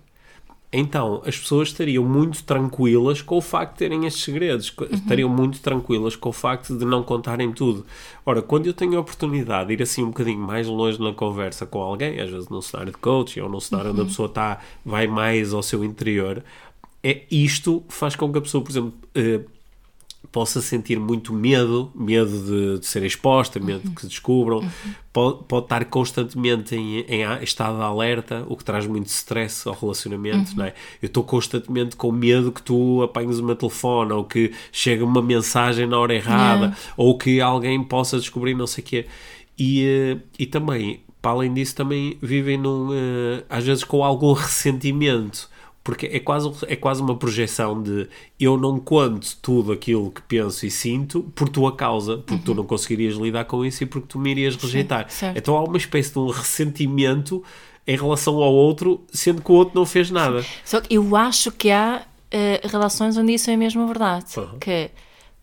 [0.71, 5.29] então as pessoas estariam muito tranquilas com o facto de terem estes segredos, co- estariam
[5.29, 7.87] muito tranquilas com o facto de não contarem tudo.
[8.27, 11.65] Ora, quando eu tenho a oportunidade de ir assim um bocadinho mais longe na conversa
[11.65, 14.59] com alguém, às vezes num cenário de coaching ou num cenário onde a pessoa está,
[14.85, 16.45] vai mais ao seu interior,
[17.03, 19.41] é isto faz com que a pessoa, por exemplo, eh,
[20.31, 24.63] possa sentir muito medo, medo de, de ser exposta, medo de que descubram,
[25.13, 29.75] pode, pode estar constantemente em, em estado de alerta, o que traz muito stress ao
[29.75, 30.75] relacionamento, não é?
[31.03, 35.23] Eu estou constantemente com medo que tu apanhes o meu telefone, ou que chegue uma
[35.23, 36.77] mensagem na hora errada, Yeah.
[36.97, 39.07] ou que alguém possa descobrir não sei o quê.
[39.59, 44.33] E, eh, e também, para além disso, também vivem num, eh, às vezes com algum
[44.35, 45.49] ressentimento
[45.89, 50.67] porque é quase, é quase uma projeção de eu não conto tudo aquilo que penso
[50.67, 54.19] e sinto por tua causa, porque tu não conseguirias lidar com isso e porque tu
[54.19, 55.05] me irias rejeitar.
[55.05, 55.09] Uhum.
[55.09, 55.39] certo.
[55.39, 57.43] Então há uma espécie de um ressentimento
[57.87, 60.45] em relação ao outro, sendo que o outro não fez nada.
[60.63, 64.27] Só que eu acho que há eh, relações onde isso é mesmo verdade.
[64.37, 64.59] Uhum.
[64.59, 64.91] Que,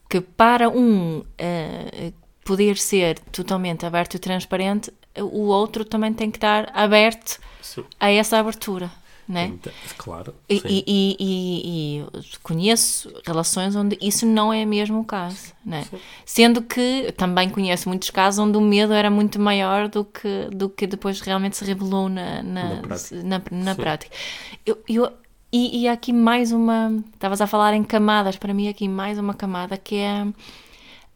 [0.07, 6.37] que para um eh, poder ser totalmente aberto e transparente, o outro também tem que
[6.37, 7.83] estar aberto Sim.
[7.99, 8.91] a essa abertura.
[9.27, 9.45] Né?
[9.55, 10.35] Então, claro.
[10.47, 10.67] E, sim.
[10.69, 10.83] e,
[11.19, 15.83] e- e- conheço relações onde isso não é mesmo o caso, né?
[16.23, 20.69] Sendo que também conheço muitos casos onde o medo era muito maior do que, do
[20.69, 23.15] que depois realmente se revelou na, na, Na prática.
[23.23, 23.81] na, na Sim.
[23.81, 24.15] prática.
[24.63, 25.11] Eu, eu-
[25.51, 26.91] e, e há aqui mais uma.
[27.13, 30.27] Estavas a falar em camadas, para mim, aqui mais uma camada que é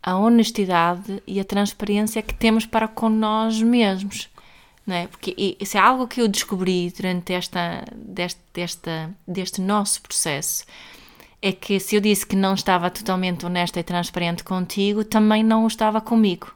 [0.01, 4.29] a honestidade e a transparência que temos para com nós mesmos.
[4.89, 5.05] Não é?
[5.05, 10.65] Porque isso é algo que eu descobri durante esta, deste, desta, deste nosso processo.
[11.39, 15.67] É que se eu disse que não estava totalmente honesta e transparente contigo, também não
[15.67, 16.51] estava comigo.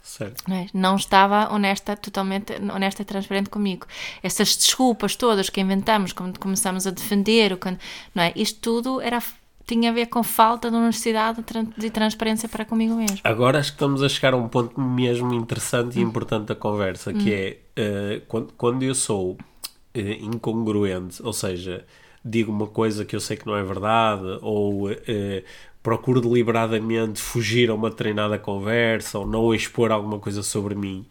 [0.00, 0.44] Certo.
[0.46, 0.66] Não, é?
[0.72, 3.84] Não estava honesta, totalmente honesta e transparente comigo.
[4.22, 7.80] Essas desculpas todas que inventamos quando começamos a defender, quando,
[8.14, 8.32] não é?
[8.36, 9.20] isto tudo era,
[9.66, 11.42] tinha a ver com falta de honestidade
[11.82, 13.18] e transparência para comigo mesmo.
[13.24, 17.12] Agora acho que estamos a chegar a um ponto mesmo interessante e importante da conversa,
[17.12, 19.36] que é eh, quando, quando eu sou
[19.94, 21.84] eh, incongruente, ou seja,
[22.24, 25.44] digo uma coisa que eu sei que não é verdade, ou eh,
[25.82, 31.06] procuro deliberadamente fugir a uma treinada conversa, ou não expor alguma coisa sobre mim.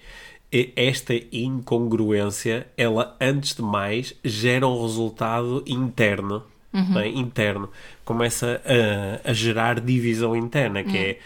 [0.75, 6.99] Esta incongruência, ela antes de mais gera um resultado interno uhum.
[6.99, 7.07] é?
[7.07, 7.69] interno,
[8.05, 11.03] começa a, a, gerar divisão interna, que uhum.
[11.03, 11.17] é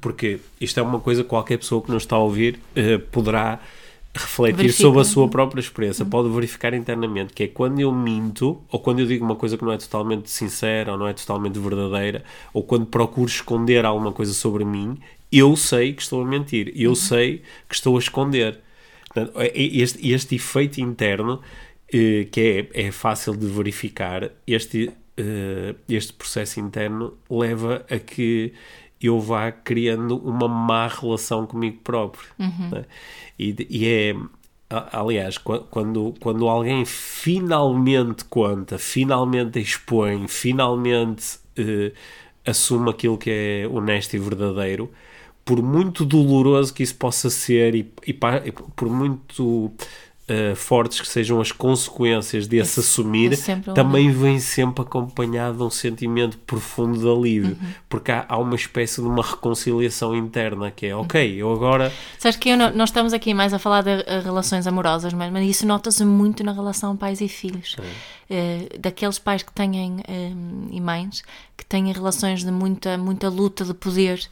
[0.00, 3.60] porque isto é uma coisa que qualquer pessoa que nos está a ouvir uh, poderá
[4.12, 4.82] refletir Verifica.
[4.82, 6.10] sobre a sua própria experiência, uhum.
[6.10, 9.64] pode verificar internamente, que é quando eu minto, ou quando eu digo uma coisa que
[9.64, 14.32] não é totalmente sincera, ou não é totalmente verdadeira, ou quando procuro esconder alguma coisa
[14.32, 14.98] sobre mim,
[15.30, 16.96] eu sei que estou a mentir, eu uhum.
[16.96, 18.58] sei que estou a esconder.
[19.36, 21.40] É, este, este efeito interno
[21.90, 28.52] que é, é fácil de verificar, este, uh, este processo interno leva a que
[29.02, 32.28] eu vá criando uma má relação comigo próprio.
[32.38, 32.70] Uhum.
[32.70, 32.84] Né?
[33.38, 34.16] E, e, é,
[34.92, 41.92] aliás, quando, quando alguém finalmente conta, finalmente expõe, finalmente uh,
[42.46, 44.90] assume aquilo que é honesto e verdadeiro,
[45.44, 49.72] por muito doloroso que isso possa ser e, e, e por muito
[50.30, 55.62] uh, fortes que sejam as consequências desse é, assumir, é também vem sempre acompanhado de
[55.64, 57.68] um sentimento profundo de alívio, uhum.
[57.88, 61.92] porque há, há, uma espécie de uma reconciliação interna que é, ok, eu agora...
[62.18, 65.32] Sabes que eu não, nós estamos aqui mais a falar de uh, relações amorosas, mas,
[65.32, 67.76] mas isso nota-se muito na relação pais e filhos.
[68.30, 70.00] Uh, daqueles pais que têm,
[70.70, 71.22] e mães,
[71.56, 74.28] que têm relações de muita, muita luta de poder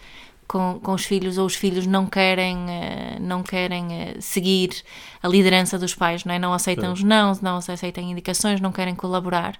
[0.49, 4.83] com, com os filhos ou os filhos não querem, uh, não querem uh, seguir
[5.23, 6.39] a liderança dos pais, não é?
[6.39, 9.59] Não aceitam os não, não aceitam indicações, não querem colaborar.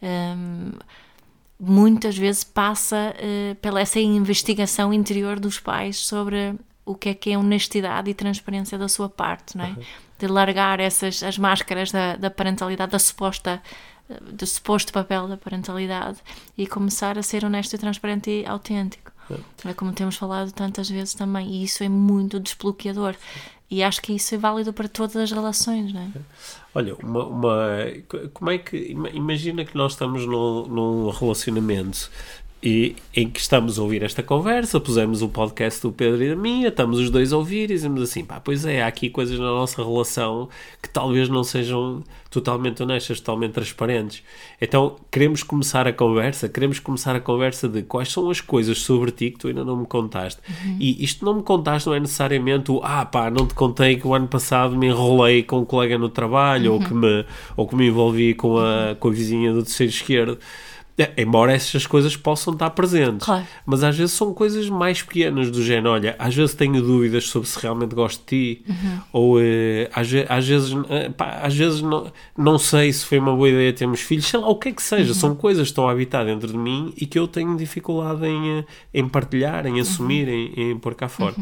[0.00, 0.70] Um,
[1.58, 6.54] muitas vezes passa uh, pela essa investigação interior dos pais sobre
[6.86, 9.68] o que é que é honestidade e transparência da sua parte, não é?
[9.68, 9.82] Uhum.
[10.16, 13.60] De largar essas as máscaras da, da parentalidade, da suposta
[14.32, 16.18] do suposto papel da parentalidade
[16.58, 19.09] e começar a ser honesto e transparente e autêntico.
[19.64, 23.14] É como temos falado tantas vezes também, e isso é muito desbloqueador.
[23.70, 26.08] E acho que isso é válido para todas as relações, não é?
[26.74, 27.68] Olha, uma, uma,
[28.32, 28.96] como é que.
[29.12, 32.10] Imagina que nós estamos num, num relacionamento
[32.62, 36.36] e em que estamos a ouvir esta conversa, pusemos o podcast do Pedro e da
[36.36, 39.38] minha, estamos os dois a ouvir e dizemos assim, pá, pois é, há aqui coisas
[39.38, 40.48] na nossa relação
[40.82, 44.22] que talvez não sejam totalmente honestas, totalmente transparentes.
[44.60, 49.10] Então, queremos começar a conversa, queremos começar a conversa de quais são as coisas sobre
[49.10, 50.40] ti que tu ainda não me contaste.
[50.48, 50.76] Uhum.
[50.78, 54.06] E isto não me contaste não é necessariamente o, ah, pá, não te contei que
[54.06, 56.78] o ano passado me enrolei com um colega no trabalho uhum.
[56.78, 57.24] ou, que me,
[57.56, 60.38] ou que me envolvi com a, com a vizinha do terceiro esquerdo
[61.16, 63.46] embora essas coisas possam estar presentes, claro.
[63.64, 67.48] mas às vezes são coisas mais pequenas do género, olha, às vezes tenho dúvidas sobre
[67.48, 68.98] se realmente gosto de ti, uhum.
[69.12, 69.42] ou uh,
[69.92, 73.72] às, às, vezes, uh, pá, às vezes não, não sei se foi uma boa ideia
[73.72, 75.18] termos filhos, sei lá, o que é que seja, uhum.
[75.18, 78.58] são coisas que estão a habitar dentro de mim e que eu tenho dificuldade em,
[78.58, 80.34] eh, em partilhar, em assumir, uhum.
[80.34, 81.34] em, em pôr cá fora.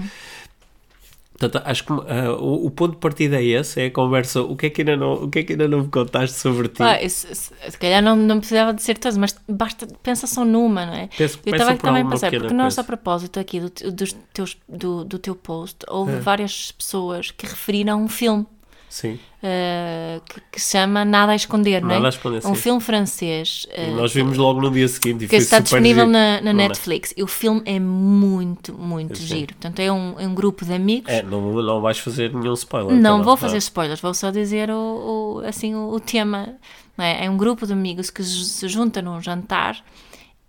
[1.38, 4.56] Portanto, acho que uh, o, o, ponto de partida é esse, é a conversa, o
[4.56, 6.82] que é que ainda não, o que é que ainda não me contaste sobre ti?
[6.82, 10.84] Ah, isso, se calhar não, não precisava de ser todos, mas basta, pensa só numa,
[10.84, 11.08] não é?
[11.16, 15.04] Penso, Eu estava também a pensar, porque nós a propósito aqui do, do, teus, do,
[15.04, 16.18] do teu post, houve é.
[16.18, 18.44] várias pessoas que referiram um filme
[18.88, 19.18] Sim.
[19.42, 22.06] Uh, que, que, chama Nada a Esconder, Nada não é?
[22.06, 23.66] A esconder, um filme francês.
[23.76, 25.26] Uh, nós vimos logo no dia seguinte.
[25.26, 27.12] que está disponível na, na Netflix.
[27.16, 29.26] E o filme é muito, muito Sim.
[29.26, 29.54] giro.
[29.54, 31.12] Portanto, é um, é um grupo de amigos.
[31.12, 32.92] É, não, não vais fazer nenhum spoiler.
[32.92, 36.54] Não, então vou fazer spoilers, vou só dizer o, o assim, o, o tema.
[36.96, 37.26] É?
[37.26, 39.80] é um grupo de amigos que se junta num jantar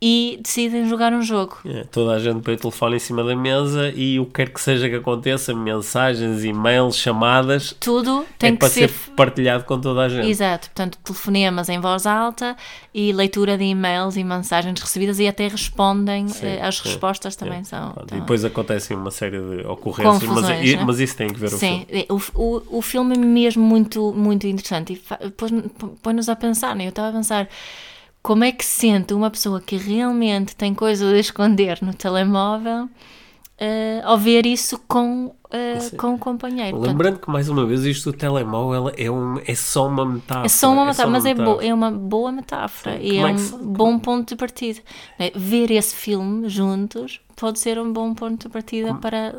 [0.01, 1.57] e decidem jogar um jogo.
[1.65, 4.49] É, toda a gente põe o telefone em cima da mesa e o que quer
[4.49, 8.89] que seja que aconteça, mensagens, e-mails, chamadas, tudo tem é que ser...
[8.89, 9.11] ser...
[9.11, 10.29] partilhado com toda a gente.
[10.29, 12.55] Exato, portanto, telefonemas em voz alta
[12.93, 16.87] e leitura de e-mails e mensagens recebidas e até respondem, sim, eh, as sim.
[16.87, 17.63] respostas também é.
[17.65, 17.91] são.
[18.01, 20.83] Então, e depois acontecem uma série de ocorrências, mas, é, né?
[20.85, 22.33] mas, isso tem que ver sim, o filme.
[22.33, 25.29] O, o, o filme é mesmo muito, muito interessante e
[26.01, 26.85] põe-nos a pensar, né?
[26.85, 27.49] eu estava a pensar
[28.21, 32.85] como é que se sente uma pessoa que realmente tem coisa a esconder no telemóvel
[33.59, 36.77] uh, ao ver isso com, uh, com o companheiro.
[36.77, 40.45] Lembrando Portanto, que, mais uma vez, isto do telemóvel é, um, é só uma metáfora.
[40.45, 41.65] É só uma metáfora, é só mas é metáfora.
[41.65, 43.03] É, bo é uma boa metáfora Sim.
[43.03, 43.57] e é, é um se...
[43.57, 44.79] bom ponto de partida.
[45.35, 48.99] Ver esse filme juntos pode ser um bom ponto de partida Como...
[48.99, 49.35] para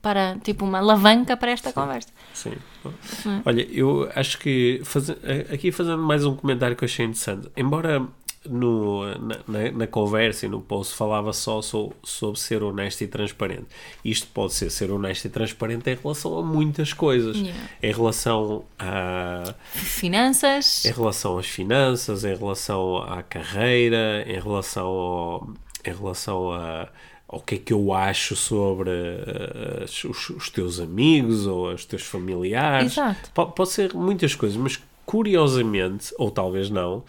[0.00, 1.74] para tipo uma alavanca para esta Sim.
[1.74, 2.08] conversa.
[2.32, 2.52] Sim.
[2.84, 3.42] É?
[3.44, 5.10] Olha, eu acho que faz,
[5.52, 8.06] aqui fazendo mais um comentário que eu achei interessante, embora
[8.48, 13.06] no, na, na, na, conversa e no post falava só sobre, sobre ser honesto e
[13.06, 13.66] transparente.
[14.04, 17.36] Isto pode ser ser honesto e transparente em relação a muitas coisas.
[17.36, 17.58] Yeah.
[17.82, 19.54] Em relação a.
[19.72, 20.84] Finanças.
[20.84, 25.48] Em relação às finanças, em relação à carreira, em relação ao,
[25.84, 26.88] em relação a
[27.34, 32.02] o que é que eu acho sobre uh, os, os, teus amigos ou os teus
[32.02, 32.92] familiares.
[32.92, 33.30] Exato.
[33.32, 37.02] Pode, pode ser muitas coisas, mas curiosamente, ou talvez não,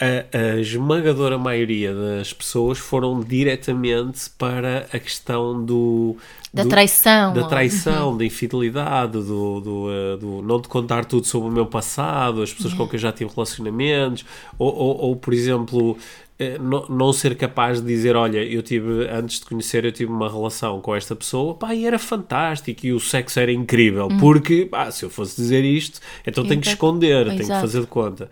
[0.00, 6.16] a, a, esmagadora maioria das pessoas foram diretamente para a questão do.
[6.52, 7.34] Da do, traição.
[7.34, 8.16] Da traição, uhum.
[8.16, 12.52] da infidelidade, do, do, uh, do, não te contar tudo sobre o meu passado, as
[12.52, 14.24] pessoas com quem eu já tive relacionamentos,
[14.58, 15.96] ou, ou, ou por exemplo,
[16.40, 20.10] eh, não, não, ser capaz de dizer, olha, eu tive, antes de conhecer, eu tive
[20.10, 24.16] uma relação com esta pessoa, pá, e era fantástico, e o sexo era incrível, uhum.
[24.16, 27.86] porque, pá, se eu fosse dizer isto, então tenho que esconder, tenho que fazer de
[27.86, 28.30] conta.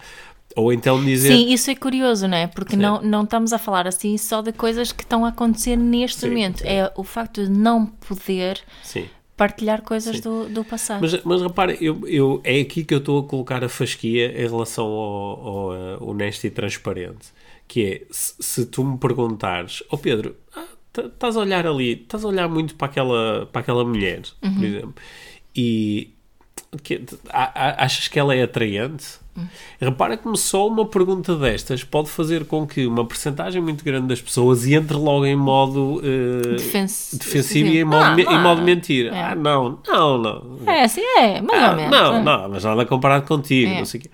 [0.59, 1.29] Ou então dizer.
[1.29, 2.49] Sim, isso é curioso, não é?
[2.49, 6.23] Porque não, não estamos a falar assim só de coisas que estão a acontecer neste
[6.23, 6.59] sim, momento.
[6.59, 6.68] Sim.
[6.68, 9.09] É o facto de não poder sim.
[9.37, 11.01] partilhar coisas do, do passado.
[11.01, 14.49] Mas, mas repara, eu, eu, é aqui que eu estou a colocar a fasquia em
[14.49, 17.29] relação ao, ao uh, honesto e transparente.
[17.68, 20.64] Que é, se, se tu me perguntares, ó oh Pedro, ah,
[20.99, 24.55] estás a olhar ali, estás a olhar muito para aquela, para aquela mulher, uhum.
[24.55, 24.94] por exemplo,
[25.55, 26.14] e
[26.83, 29.21] que, a, a, achas que ela é atraente?
[29.81, 34.20] Repara como só uma pergunta destas pode fazer com que uma percentagem muito grande das
[34.20, 39.14] pessoas entre logo em modo uh, defensivo e em modo, ah, em modo mentira.
[39.14, 39.22] É.
[39.22, 40.42] Ah, não, não, não.
[40.66, 41.90] É assim, é, mais ah, ou menos.
[41.90, 42.22] Não, é.
[42.22, 43.79] não, mas nada comparado contigo, é.
[43.79, 44.11] não sei o quê.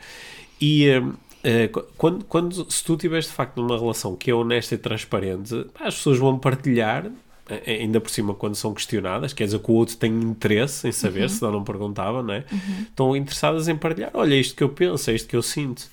[0.61, 4.75] E uh, uh, quando, quando, se tu estiveres de facto numa relação que é honesta
[4.75, 7.11] e transparente, as pessoas vão partilhar
[7.67, 11.23] ainda por cima quando são questionadas, quer dizer que o outro tem interesse em saber,
[11.23, 11.29] uhum.
[11.29, 12.45] senão não perguntava, não é?
[12.51, 12.83] Uhum.
[12.83, 15.89] Estão interessadas em partilhar, olha, é isto que eu penso, é isto que eu sinto.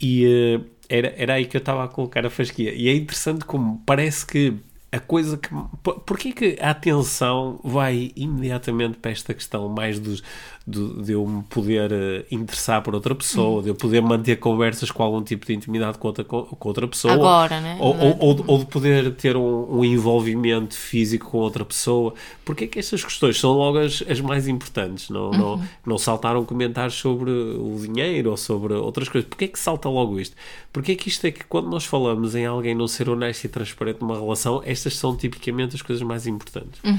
[0.00, 2.72] E uh, era, era aí que eu estava a colocar a fasquia.
[2.72, 4.54] E é interessante como parece que
[4.90, 5.48] a coisa que.
[5.82, 10.22] Porquê que a atenção vai imediatamente para esta questão mais dos,
[10.66, 13.62] do, de eu me poder uh, interessar por outra pessoa, hum.
[13.62, 17.14] de eu poder manter conversas com algum tipo de intimidade com outra, com, outra pessoa.
[17.14, 17.76] Agora, né?
[17.80, 22.14] Ou, ou, ou, ou de poder ter um, um, envolvimento físico com outra pessoa.
[22.44, 25.10] Porquê que estas questões são logo as, as mais importantes?
[25.10, 25.38] Não, uhum.
[25.38, 29.28] não, não saltaram comentários sobre o dinheiro ou sobre outras coisas.
[29.28, 30.34] Porquê que salta logo isto?
[30.72, 34.00] Porquê que isto é que quando nós falamos em alguém não ser honesto e transparente
[34.00, 36.80] numa relação, estas são tipicamente as coisas mais importantes.
[36.84, 36.98] Uhum.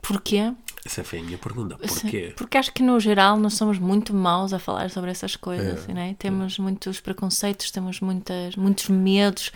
[0.00, 0.52] Porquê?
[0.84, 1.76] Essa foi a minha pergunta.
[1.76, 2.32] Porquê?
[2.36, 5.88] Porque acho que no geral nós somos muito maus a falar sobre essas coisas.
[5.88, 6.16] É, né?
[6.18, 6.62] Temos é.
[6.62, 9.52] muitos preconceitos, temos muitas, muitos medos,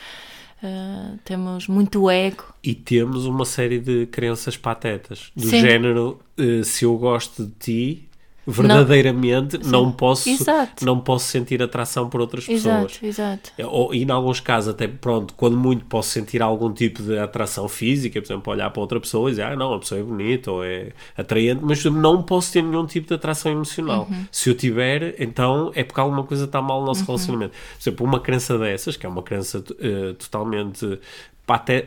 [0.63, 2.45] uh, temos muito ego.
[2.63, 5.33] E temos uma série de crenças patetas.
[5.35, 5.61] Do Sim.
[5.63, 8.09] género: uh, se eu gosto de ti,
[8.47, 10.85] verdadeiramente não, não posso exato.
[10.85, 13.03] não posso sentir atração por outras exato, pessoas.
[13.03, 13.53] Exato.
[13.59, 17.19] É, ou, e em alguns casos até pronto, quando muito posso sentir algum tipo de
[17.19, 20.05] atração física, por exemplo, olhar para outra pessoa e dizer, ah, não, a pessoa é
[20.05, 24.07] bonita ou é atraente, mas não posso ter nenhum tipo de atração emocional.
[24.11, 24.27] Uhum.
[24.31, 27.07] Se eu tiver, então é porque alguma coisa está mal no nosso uhum.
[27.07, 27.53] relacionamento.
[27.53, 30.99] Por exemplo, uma crença dessas, que é uma crença uh, totalmente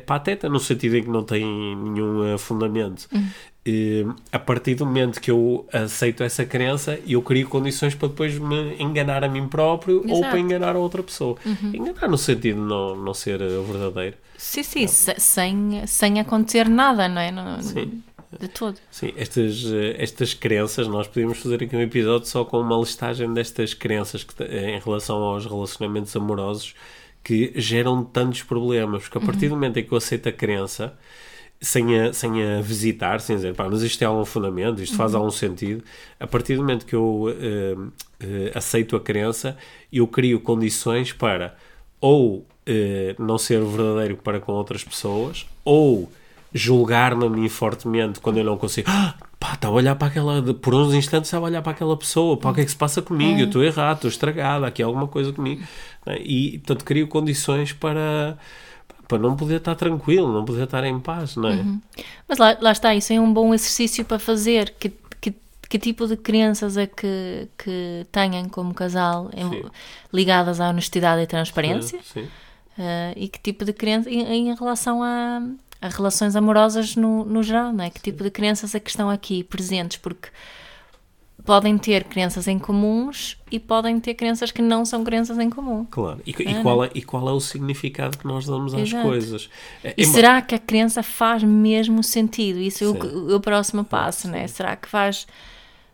[0.05, 1.43] pateta no sentido em que não tem
[1.75, 3.07] nenhum uh, fundamento.
[3.13, 3.27] Uhum
[4.31, 8.75] a partir do momento que eu aceito essa crença, eu crio condições para depois me
[8.81, 10.13] enganar a mim próprio Exato.
[10.13, 11.37] ou para enganar a outra pessoa.
[11.45, 11.71] Uhum.
[11.73, 14.17] Enganar no sentido de não, não ser verdadeiro.
[14.37, 17.31] Sim, sim, sem, sem acontecer nada, não é?
[17.31, 18.01] Não, sim.
[18.39, 18.77] De todo.
[18.91, 19.65] Sim, estas,
[19.97, 24.43] estas crenças, nós podíamos fazer aqui um episódio só com uma listagem destas crenças que,
[24.43, 26.75] em relação aos relacionamentos amorosos
[27.23, 29.49] que geram tantos problemas, porque a partir uhum.
[29.49, 30.93] do momento em que eu aceito a crença,
[31.61, 35.13] sem a, sem a visitar, sem dizer, pá, mas isto tem algum fundamento, isto faz
[35.13, 35.19] uhum.
[35.19, 35.83] algum sentido.
[36.19, 37.91] A partir do momento que eu uh, uh,
[38.55, 39.57] aceito a crença,
[39.91, 41.55] eu crio condições para
[41.99, 42.45] ou uh,
[43.17, 46.09] não ser verdadeiro para com outras pessoas, ou
[46.53, 48.89] julgar-me a mim fortemente quando eu não consigo.
[48.89, 50.41] Ah, pá, estava a olhar para aquela.
[50.53, 52.77] Por uns instantes estava a olhar para aquela pessoa, pá, o que é que se
[52.77, 53.37] passa comigo?
[53.37, 53.41] É.
[53.41, 55.61] Eu estou errado, estou estragado, aqui há alguma coisa comigo.
[56.21, 58.37] E, portanto, crio condições para
[59.09, 61.55] para não poder estar tranquilo, não poder estar em paz, não é?
[61.55, 61.81] Uhum.
[62.27, 64.75] Mas lá, lá está, isso é um bom exercício para fazer.
[64.79, 65.33] Que, que,
[65.67, 69.65] que tipo de crenças é que, que tenham como casal em,
[70.13, 71.99] ligadas à honestidade e transparência?
[72.03, 72.29] Sim, sim.
[72.77, 75.41] Uh, e que tipo de crenças em, em relação a,
[75.81, 77.89] a, relações amorosas no, no geral, não é?
[77.89, 79.97] Que tipo de crenças é que estão aqui presentes?
[79.97, 80.29] Porque
[81.45, 85.85] podem ter crenças em comuns e podem ter crenças que não são crenças em comum.
[85.89, 86.21] Claro.
[86.25, 89.07] E, e, qual, é, e qual é o significado que nós damos às Exato.
[89.07, 89.49] coisas?
[89.83, 92.59] É, e é será que a crença faz mesmo sentido?
[92.59, 94.47] Isso é o, o, próximo passo, né?
[94.47, 95.25] Será que faz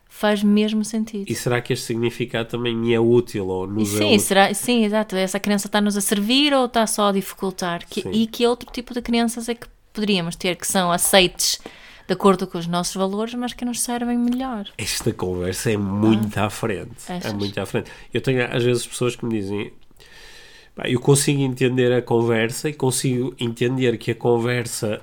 [0.08, 1.26] faz mesmo sentido.
[1.30, 4.20] E será que este significado também me é útil ou nos sim, é útil?
[4.22, 5.14] será, sim, exato.
[5.14, 7.86] Essa crença está-nos a servir ou está só a dificultar?
[7.86, 11.60] Que, e que outro tipo de crenças é que poderíamos ter que são aceites
[12.08, 14.66] de acordo com os nossos valores, mas que nos servem melhor?
[14.78, 16.92] Esta conversa é muito à frente.
[17.10, 17.34] É Achas?
[17.34, 17.90] muito à frente.
[18.14, 19.72] Eu tenho às vezes pessoas que me dizem.
[20.76, 25.02] "Pá, Eu consigo entender a conversa e consigo entender que a conversa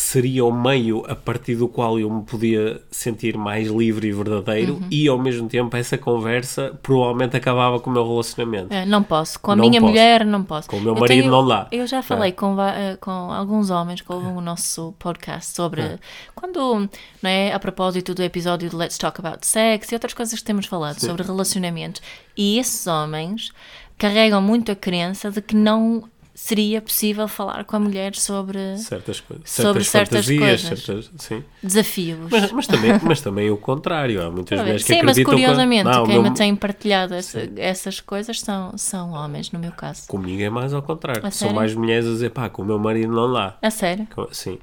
[0.00, 4.74] seria o meio a partir do qual eu me podia sentir mais livre e verdadeiro
[4.74, 4.86] Uhum.
[4.90, 8.72] e ao mesmo tempo essa conversa provavelmente acabava com o meu relacionamento.
[8.72, 9.38] É, não posso.
[9.40, 9.90] Com a Não minha posso.
[9.90, 10.68] mulher, não posso.
[10.68, 11.66] Com o meu Eu marido tenho- não dá.
[11.72, 15.80] Eu já falei com, va- eh, com alguns homens que ouvem o nosso podcast sobre
[15.82, 15.98] É.
[16.34, 16.88] quando,
[17.22, 20.44] não é, a propósito do episódio de Let's Talk About Sex e outras coisas que
[20.44, 22.00] temos falado sobre relacionamentos.
[22.36, 23.50] E esses homens
[23.96, 26.04] carregam muito a crença de que não
[26.40, 29.50] seria possível falar com a mulher sobre Certas coisas.
[29.50, 30.84] Sobre certas fantasias, coisas.
[30.84, 31.42] certas- sim.
[31.60, 32.30] desafios.
[32.30, 34.22] Mas, mas também, mas também o contrário.
[34.22, 35.96] Há muitas mulheres que Sim, mas acreditam curiosamente, que...
[35.96, 40.06] Não, quem meu- me tem partilhado essa- essas coisas são, são homens, no meu caso.
[40.06, 41.26] Comigo é mais ao contrário.
[41.26, 41.56] A São sério?
[41.56, 43.56] mais mulheres a dizer, pá, com o meu marido não dá.
[43.60, 44.06] A sério?
[44.14, 44.58] Com- Sim.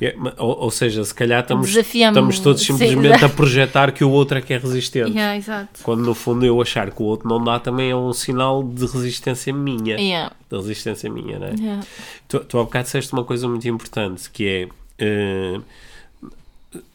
[0.00, 3.24] É, ma- ou, ou seja, se calhar estamos, Desafiamos- estamos todos sim, simplesmente exato.
[3.26, 5.10] a projetar que o outro é que é resistente.
[5.12, 5.68] Yeah.
[5.82, 8.84] Quando no fundo eu achar que o outro não dá também é um sinal de
[8.86, 9.96] resistência minha.
[9.96, 10.34] Yeah.
[10.50, 11.54] De resistência minha, não é?
[11.58, 11.86] Yeah.
[12.26, 15.60] Tu, tu há bocado disseste uma coisa muito importante que é eh,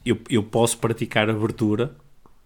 [0.06, 1.92] eu, eu posso praticar abertura,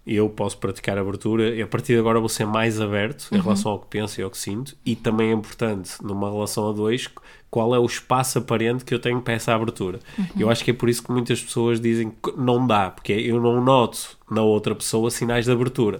[0.05, 3.71] eu posso praticar abertura e a partir de agora vou ser mais aberto em relação
[3.71, 7.07] ao que penso e ao que sinto e também é importante numa relação a dois
[7.51, 9.99] qual é o espaço aparente que eu tenho para essa abertura.
[10.39, 13.39] Eu acho que é por isso que muitas pessoas dizem que não dá, porque eu
[13.41, 15.99] não noto na outra pessoa sinais de abertura.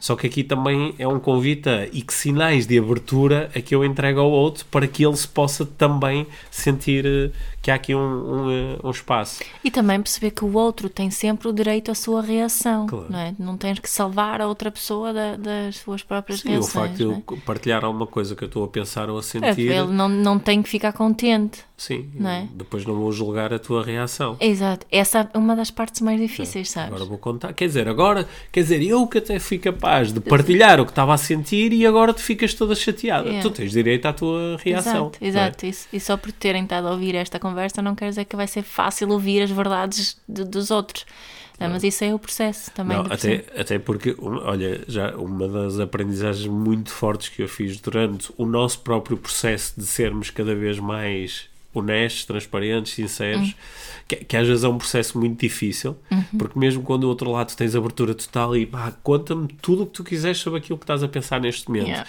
[0.00, 3.72] Só que aqui também é um convite a e que sinais de abertura é que
[3.72, 7.30] eu entrego ao outro para que ele se possa também sentir eh,
[7.62, 9.44] que há aqui um, um, eh, um espaço.
[9.62, 13.06] E também perceber que o outro tem sempre o direito à sua reação, Claro.
[13.08, 13.34] não é?
[13.38, 16.72] Não tens que salvar a outra pessoa da- das suas próprias Sim, o reações.
[16.72, 17.22] facto de não é?
[17.30, 20.08] eu partilhar alguma coisa que eu estou a pensar ou a É, sentir, Ele não,
[20.08, 21.60] não tem que ficar contente.
[21.76, 22.48] sim, não é?
[22.54, 24.36] depois não vou julgar a tua reação.
[24.40, 24.84] Exato.
[24.90, 26.88] Essa é uma das partes mais difíceis, sabes?
[26.92, 27.52] Agora vou contar.
[27.52, 31.14] Quer dizer, agora, quer dizer, eu que até fui capaz de partilhar o que estava
[31.14, 33.28] a sentir e agora tu ficas toda chateada.
[33.28, 33.48] Yeah.
[33.48, 35.06] Tu tens direito à tua reação.
[35.06, 35.26] Exato, é?
[35.28, 35.66] exato.
[35.66, 38.46] Isso- E só por terem estado a ouvir esta conversa não quer dizer que vai
[38.46, 41.04] ser fácil ouvir as verdades de- dos outros.
[41.60, 42.96] Ah, Mas isso é o processo também.
[42.96, 48.32] Não, até, até porque, olha, já uma das aprendizagens muito fortes que eu fiz durante
[48.36, 53.54] o nosso próprio processo de sermos cada vez mais honestos, transparentes, sinceros,
[54.06, 55.96] que, que às vezes é um processo muito difícil,
[56.38, 59.92] porque mesmo quando do outro lado tens abertura total e pá, conta-me tudo o que
[59.92, 61.88] tu quiseres sobre aquilo que estás a pensar neste momento.
[61.88, 62.08] Yeah.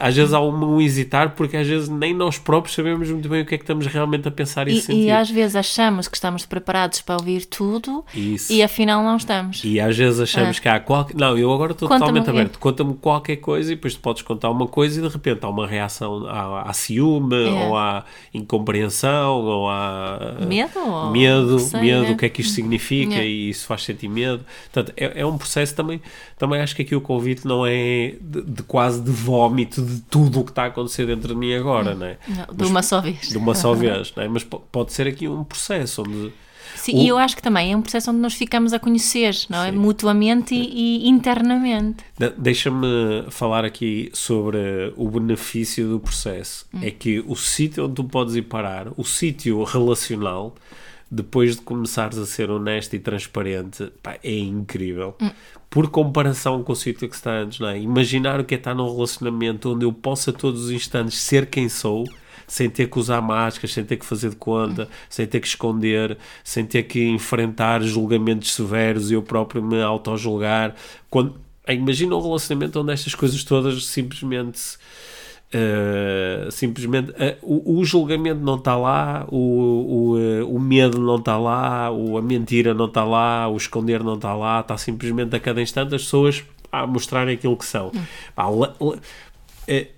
[0.00, 3.42] Às vezes há um, um hesitar porque às vezes nem nós próprios sabemos muito bem
[3.42, 5.02] o que é que estamos realmente a pensar e, E, sentir.
[5.04, 8.52] e às vezes achamos que estamos preparados para ouvir tudo Isso.
[8.52, 9.62] e afinal não estamos.
[9.64, 10.60] E às vezes achamos Ah.
[10.60, 11.16] que há qualquer.
[11.16, 12.58] Não, eu agora estou totalmente aberto.
[12.58, 15.66] Conta-me qualquer coisa e depois tu podes contar uma coisa e de repente há uma
[15.66, 17.48] reação à, à ciúme, É.
[17.66, 20.36] ou à incompreensão, ou à.
[20.46, 20.78] Medo?
[20.78, 22.10] Ou Medo, receio, medo, né?
[22.12, 23.26] o que é que isto significa É.
[23.26, 24.44] e isso faz sentir medo.
[24.72, 26.00] Portanto, é, é um processo também.
[26.38, 29.10] Também acho que aqui o convite não é de, de quase de
[29.48, 32.18] vómito de tudo o que está a acontecer dentro de mim agora, não é?
[32.28, 33.28] Não, de Mas- uma só vez.
[33.28, 34.28] De uma só vez, não é?
[34.28, 36.32] Mas po- pode ser aqui um processo onde.
[36.76, 39.34] Sim, O- E eu acho que também é um processo onde nos ficamos a conhecer,
[39.48, 39.70] não é?
[39.70, 39.76] Sim.
[39.78, 42.04] Mutuamente e, e internamente.
[42.18, 44.58] De- Deixa-me falar aqui sobre
[44.96, 46.66] o benefício do processo.
[46.82, 50.54] É que o sítio onde tu podes ir parar, o sítio relacional,
[51.10, 55.14] depois de começares a ser honesto e transparente, pá, é incrível.
[55.74, 57.80] Por comparação com o sítio que está antes, não é?
[57.80, 61.68] Imaginar o que é estar num relacionamento onde eu possa todos os instantes ser quem
[61.68, 62.04] sou,
[62.46, 66.16] sem ter que usar máscaras, sem ter que fazer de conta, sem ter que esconder,
[66.44, 70.76] sem ter que enfrentar julgamentos severos e eu próprio me auto-julgar.
[71.10, 74.78] Quando, imagina um relacionamento onde estas coisas todas simplesmente.
[75.52, 81.16] Eh, simplesmente eh, o, o julgamento não está lá, o, o, eh, o medo não
[81.16, 85.36] está lá, o, a mentira não está lá, o esconder não está lá, está simplesmente
[85.36, 87.92] a cada instante as pessoas a mostrarem aquilo que são.
[88.34, 88.46] Pá,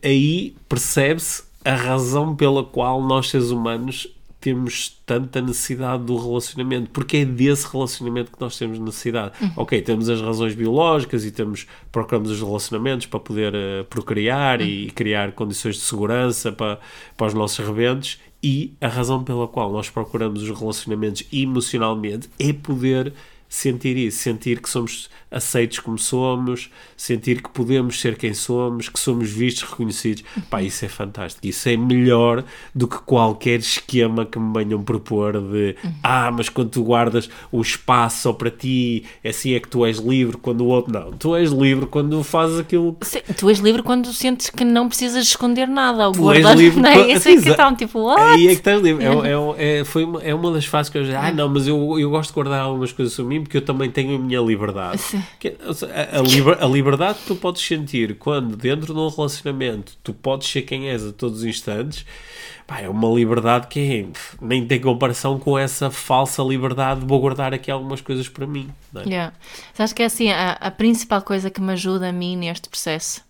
[0.04, 4.06] aí percebe-se a razão pela qual nós, seres humanos,
[4.46, 9.32] temos tanta necessidade do relacionamento, porque é desse relacionamento que nós temos necessidade.
[9.56, 14.88] Ok, temos as razões biológicas e temos, procuramos os relacionamentos para poder eh, procriar e
[14.92, 16.78] criar condições de segurança para,
[17.16, 22.52] para os nossos rebentos, e a razão pela qual nós procuramos os relacionamentos emocionalmente é
[22.52, 23.12] poder
[23.48, 28.98] sentir isso, sentir que somos aceitos como somos, sentir que podemos ser quem somos, que
[28.98, 30.24] somos vistos, reconhecidos.
[30.48, 31.46] Pá, isso é fantástico.
[31.46, 36.70] Isso é melhor do que qualquer esquema que me venham propor de ah, mas quando
[36.70, 40.66] tu guardas o espaço só para ti, assim é que tu és livre quando o
[40.66, 40.92] outro.
[40.92, 42.96] Não, tu és livre quando fazes aquilo.
[43.02, 46.08] Sim, tu és livre quando sentes que não precisas esconder nada.
[46.08, 47.12] Ou Tu és guardar, livre não é?
[47.12, 48.20] Isso é que estão tipo, what?
[48.20, 49.04] Aí é que estás livre.
[49.04, 51.26] É, é, é, foi uma, é uma das fases que eu já.
[51.26, 53.90] Ah, não, mas eu, eu gosto de guardar algumas coisas sobre mim porque eu também
[53.90, 54.98] tenho a minha liberdade.
[54.98, 55.22] Sim.
[55.38, 59.96] Que- a, a liber- a liberdade que tu podes sentir quando dentro de um relacionamento
[60.02, 62.04] tu podes ser quem és a todos os instantes.
[62.66, 64.08] Pá, é uma liberdade que
[64.40, 68.68] nem tem comparação com essa falsa liberdade de vou guardar aqui algumas coisas para mim.
[68.92, 69.04] não é?
[69.04, 69.32] Yeah.
[69.72, 73.22] Sabes que é assim, a, a principal coisa que me ajuda a mim neste processo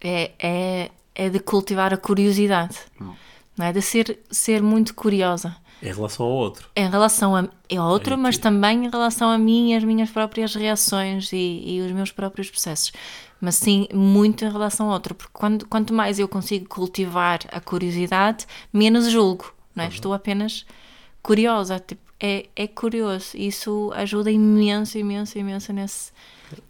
[0.00, 3.12] é, é, é de cultivar a curiosidade, Hum.
[3.56, 3.72] não é?
[3.72, 6.68] De ser, ser muito curiosa Em relação ao outro.
[6.74, 10.10] em relação a, a outro, É mas também em relação a mim e as minhas
[10.10, 12.92] próprias reações e, e os meus próprios processos.
[13.40, 17.60] Mas sim, muito em relação ao outro, porque quando, quanto mais eu consigo cultivar a
[17.60, 19.86] curiosidade, menos julgo, não é?
[19.86, 19.92] Uhum.
[19.92, 20.66] Estou apenas
[21.22, 23.36] curiosa, tipo, é, é curioso.
[23.36, 26.12] Isso ajuda imenso, imenso, imenso nesse,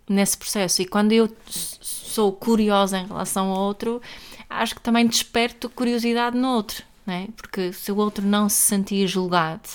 [0.08, 0.82] nesse processo.
[0.82, 4.02] E quando eu sou curiosa em relação ao outro,
[4.48, 6.82] acho que também desperto curiosidade no outro,
[7.12, 7.28] é?
[7.36, 9.68] Porque se o outro não se sentir julgado,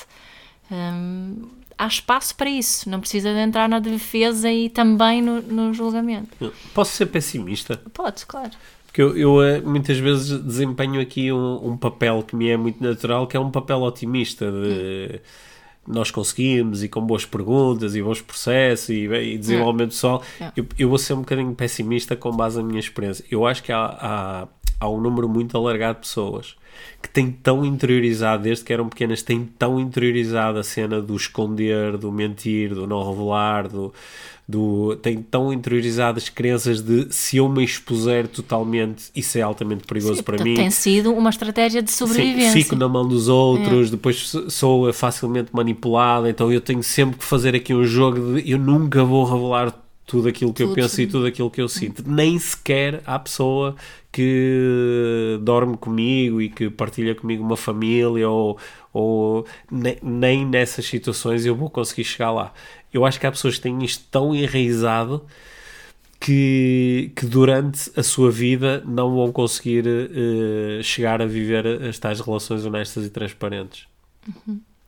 [0.71, 2.89] hum, há espaço para isso.
[2.89, 6.53] Não precisa de entrar na defesa e também no, no julgamento.
[6.73, 7.77] Posso ser pessimista?
[7.93, 8.51] Podes, claro.
[8.85, 12.81] Porque eu, eu, eh, muitas vezes desempenho aqui um, um papel que me é muito
[12.83, 15.19] natural, que é um papel otimista de
[15.85, 20.23] nós conseguimos e com boas perguntas e bons processos e, e desenvolvimento pessoal.
[20.35, 20.53] Yeah.
[20.55, 23.25] Eu, eu vou ser um bocadinho pessimista com base na minha experiência.
[23.29, 24.47] Eu acho que há, há,
[24.79, 26.55] há um número muito alargado de pessoas
[27.01, 31.97] que têm tão interiorizado, desde que eram pequenas, têm tão interiorizado a cena do esconder,
[31.97, 33.93] do mentir, do não revelar, do,
[34.47, 40.23] do têm tão interiorizadas crenças de se eu me expuser totalmente, isso é altamente perigoso
[40.23, 40.55] para mim.
[40.55, 42.51] Tem sido uma estratégia de Sim, sobrevivência.
[42.51, 47.25] fico na mão dos outros, depois sou- sou facilmente manipulado, então eu tenho sempre que
[47.25, 49.73] fazer aqui um jogo de eu nunca vou revelar
[50.05, 50.75] tudo aquilo que eu Tudo.
[50.75, 52.03] penso e tudo aquilo que eu sinto.
[52.07, 53.75] Nem sequer há pessoa
[54.11, 58.57] que dorme comigo e que partilha comigo uma família ou,
[58.93, 62.53] ou nem, nem nessas situações eu vou conseguir chegar lá.
[62.93, 65.25] Eu acho que há pessoas que têm isto tão enraizado
[66.19, 72.19] que, que durante a sua vida não vão conseguir eh, chegar a viver as tais
[72.19, 73.87] relações honestas e transparentes.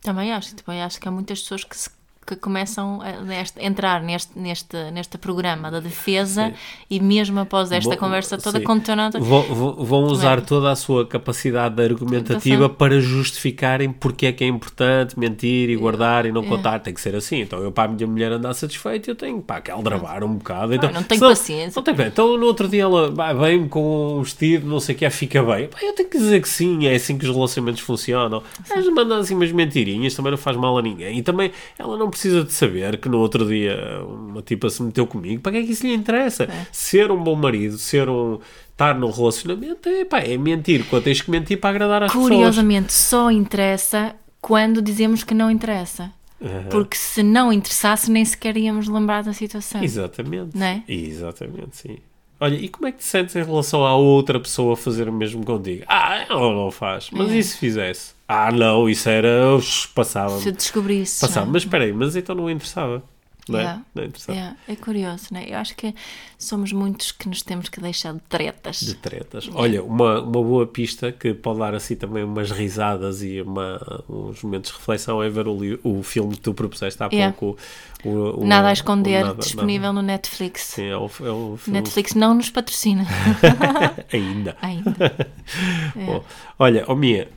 [0.00, 1.90] Também acho, também acho que há muitas pessoas que, se-
[2.26, 6.54] que começam a neste- entrar neste, neste, neste programa da defesa Sim.
[6.90, 9.42] e mesmo após esta Vão- conversa toda continuam Vão,
[9.84, 15.70] vão- usar toda a sua capacidade argumentativa para justificarem porque é que é importante mentir
[15.70, 16.46] e guardar e não É.
[16.46, 16.80] contar.
[16.80, 17.40] Tem que ser assim.
[17.40, 20.74] Então, eu para a minha mulher andar satisfeita, eu tenho pá, que aldrabar um bocado.
[20.74, 21.72] Então, não tenho senão- paciência.
[21.76, 22.02] Não tenho.
[22.08, 25.68] Então, no outro dia ela vem-me com um vestido, não sei o que, fica bem.
[25.68, 28.42] Pá, eu tenho que dizer que sim, é assim que os relacionamentos funcionam.
[28.68, 31.18] Mas mandar assim umas mentirinhas também não faz mal a ninguém.
[31.18, 35.06] E também ela não precisa de saber que no outro dia uma tipa se meteu
[35.06, 35.42] comigo.
[35.42, 36.48] Para que é que isso lhe interessa?
[36.72, 38.38] Ser um bom marido, ser um.
[38.72, 40.84] estar num relacionamento é, pá, é mentir.
[40.88, 42.28] Quando tens que mentir para agradar às pessoas.
[42.30, 46.10] Curiosamente, só interessa quando dizemos que não interessa.
[46.42, 46.68] Aham.
[46.70, 49.82] Porque se não interessasse, nem sequer íamos lembrar da situação.
[49.82, 50.56] Exatamente.
[50.56, 50.82] Não é?
[50.86, 51.98] Exatamente, sim.
[52.38, 55.44] Olha, e como é que te sentes em relação à outra pessoa fazer o mesmo
[55.44, 55.84] contigo?
[55.88, 57.08] Ah, ela não faz.
[57.10, 57.38] Mas É.
[57.38, 58.15] e se fizesse?
[58.28, 59.54] Ah, não, isso era.
[59.54, 60.42] Ux, Passava-me.
[60.42, 61.20] Se descobrisse.
[61.20, 61.46] Passava.
[61.46, 61.54] não é?
[61.54, 63.02] Mas espera aí, mas então não interessava.
[63.48, 63.62] Não é?
[63.62, 63.82] Yeah.
[63.94, 64.36] Não interessava.
[64.36, 65.44] Yeah, é curioso, né?
[65.46, 65.94] Eu acho que
[66.36, 68.80] somos muitos que nos temos que deixar de tretas.
[68.80, 69.48] De tretas.
[69.54, 74.42] Olha, uma, uma boa pista que pode dar assim também umas risadas e uma, uns
[74.42, 77.36] momentos de reflexão é ver o, o filme que tu propuseste há Yeah.
[77.38, 77.56] pouco.
[78.04, 80.62] O, o- Nada a esconder, Nada- disponível no Netflix.
[80.62, 81.78] Sim, é o, é o filme.
[81.78, 83.06] Netflix não nos patrocina
[84.12, 84.56] Ainda.
[84.60, 85.28] ainda.
[85.94, 86.24] Bom,
[86.58, 87.28] olha, ó Mia,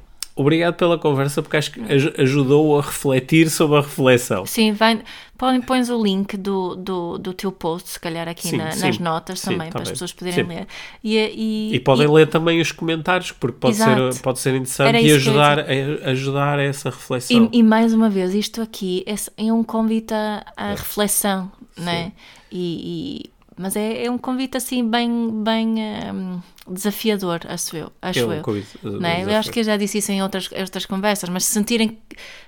[0.41, 4.45] obrigado pela conversa porque acho que aj- ajudou a refletir sobre a reflexão.
[4.45, 5.01] Sim, vai,
[5.37, 8.85] põe, pões o link do, do, do teu post, se calhar aqui Sim, na- sim.
[8.87, 10.67] nas notas Sim, também, tá para as pessoas poderem ler.
[11.03, 14.13] E, e, E podem e- ler também os comentários, porque pode, Exato.
[14.13, 17.49] ser, pode ser interessante Era e ajudar, a, ajudar a essa reflexão.
[17.51, 19.15] E, mais uma vez, isto aqui é,
[19.47, 22.11] é um convite à, à reflexão, né?
[22.51, 23.29] E-
[23.59, 25.75] mas é, é um convite assim bem, bem
[26.13, 26.39] hum,
[26.69, 27.91] desafiador, acho eu.
[28.01, 28.41] Acho É um eu.
[28.41, 29.23] convite, uh, é?
[29.25, 31.97] Eu acho que eu já disse isso em outras, outras conversas, mas se sentirem,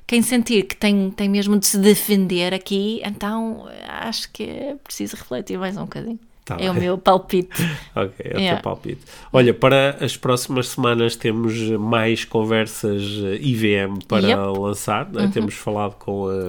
[0.07, 5.18] quem sentir que tem, tem mesmo de se defender aqui, então acho que é preciso
[5.18, 6.20] refletir mais um bocadinho.
[6.43, 6.84] Tá é o bem.
[6.84, 7.49] meu palpite.
[7.95, 8.55] Ok, é o Yeah.
[8.57, 9.01] teu palpite.
[9.32, 13.03] Olha, para as próximas semanas temos mais conversas
[13.41, 14.39] IVM para Yep.
[14.41, 14.62] Uhum.
[14.62, 15.09] lançar.
[15.12, 15.30] né?
[15.32, 16.47] Temos falado com a,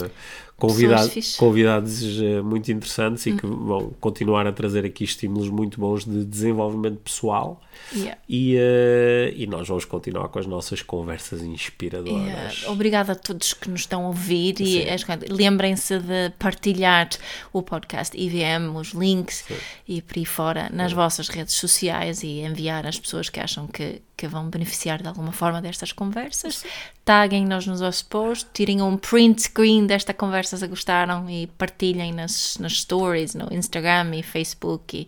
[0.62, 3.64] convidados, convidados uh, muito interessantes e que uhum.
[3.64, 7.60] vão continuar a trazer aqui estímulos muito bons de desenvolvimento pessoal.
[7.94, 8.18] Yeah.
[8.28, 12.58] E, uh, e nós vamos continuar com as nossas conversas inspiradoras.
[12.58, 12.70] Yeah.
[12.70, 14.64] Obrigada a todos que nos estão a ouvir Sim.
[14.64, 17.08] e lembrem-se de partilhar
[17.52, 19.56] o podcast IVM, os links Sim.
[19.86, 20.96] e por aí fora nas Sim.
[20.96, 25.32] vossas redes sociais e enviar às pessoas que acham que, que vão beneficiar de alguma
[25.32, 26.64] forma destas conversas.
[27.04, 32.56] Taguem-nos nos nossos posts, tirem um print screen desta conversa se gostaram e partilhem nas,
[32.58, 35.06] nas stories, no Instagram e Facebook e,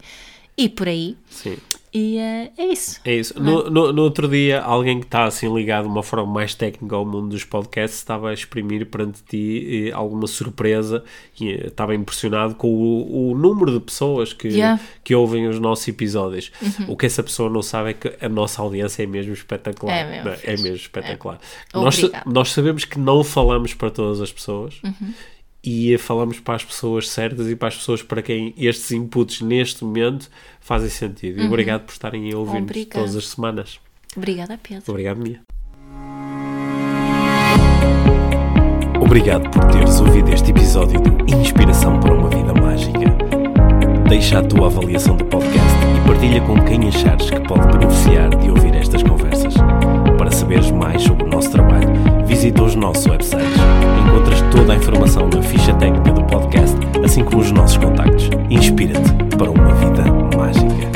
[0.57, 1.17] e por aí.
[1.29, 1.57] Sim.
[1.93, 3.01] E uh, é isso.
[3.05, 3.41] É isso.
[3.41, 6.97] No, no, no, outro dia, alguém que está assim ligado de uma forma mais técnica
[6.97, 11.05] ao mundo dos podcasts estava a exprimir perante ti eh, alguma surpresa
[11.41, 14.81] e eh, estava impressionado com o, o número de pessoas que, yeah.
[15.05, 16.51] que ouvem os nossos episódios.
[16.61, 16.95] Uhum.
[16.95, 19.97] O que essa pessoa não sabe é que a nossa audiência é mesmo espetacular.
[19.97, 21.39] É mesmo, é mesmo espetacular.
[21.73, 21.77] É.
[21.79, 24.81] Nós, nós sabemos que não falamos para todas as pessoas.
[24.83, 25.15] Uhum
[25.65, 29.83] e falamos para as pessoas certas e para as pessoas para quem estes inputs neste
[29.83, 30.29] momento
[30.61, 31.39] fazem sentido.
[31.39, 31.45] Uhum.
[31.45, 33.81] E obrigado por estarem a ouvir todas as semanas.
[34.15, 34.85] Obrigada, Pedro.
[34.89, 35.41] Obrigado, Mia.
[39.01, 43.05] Obrigado por teres ouvido este episódio de Inspiração para uma Vida Mágica.
[44.09, 48.51] Deixa a tua avaliação do podcast e partilha com quem achares que pode beneficiar de
[48.51, 49.55] ouvir estas conversas.
[50.19, 51.89] Para saberes mais sobre o nosso trabalho,
[52.27, 53.74] visita os nossos websites
[54.15, 58.31] encontras toda a informação na ficha técnica do podcast, assim como os nossos contactos.
[58.49, 60.05] Inspira-te para uma vida
[60.37, 60.94] mágica.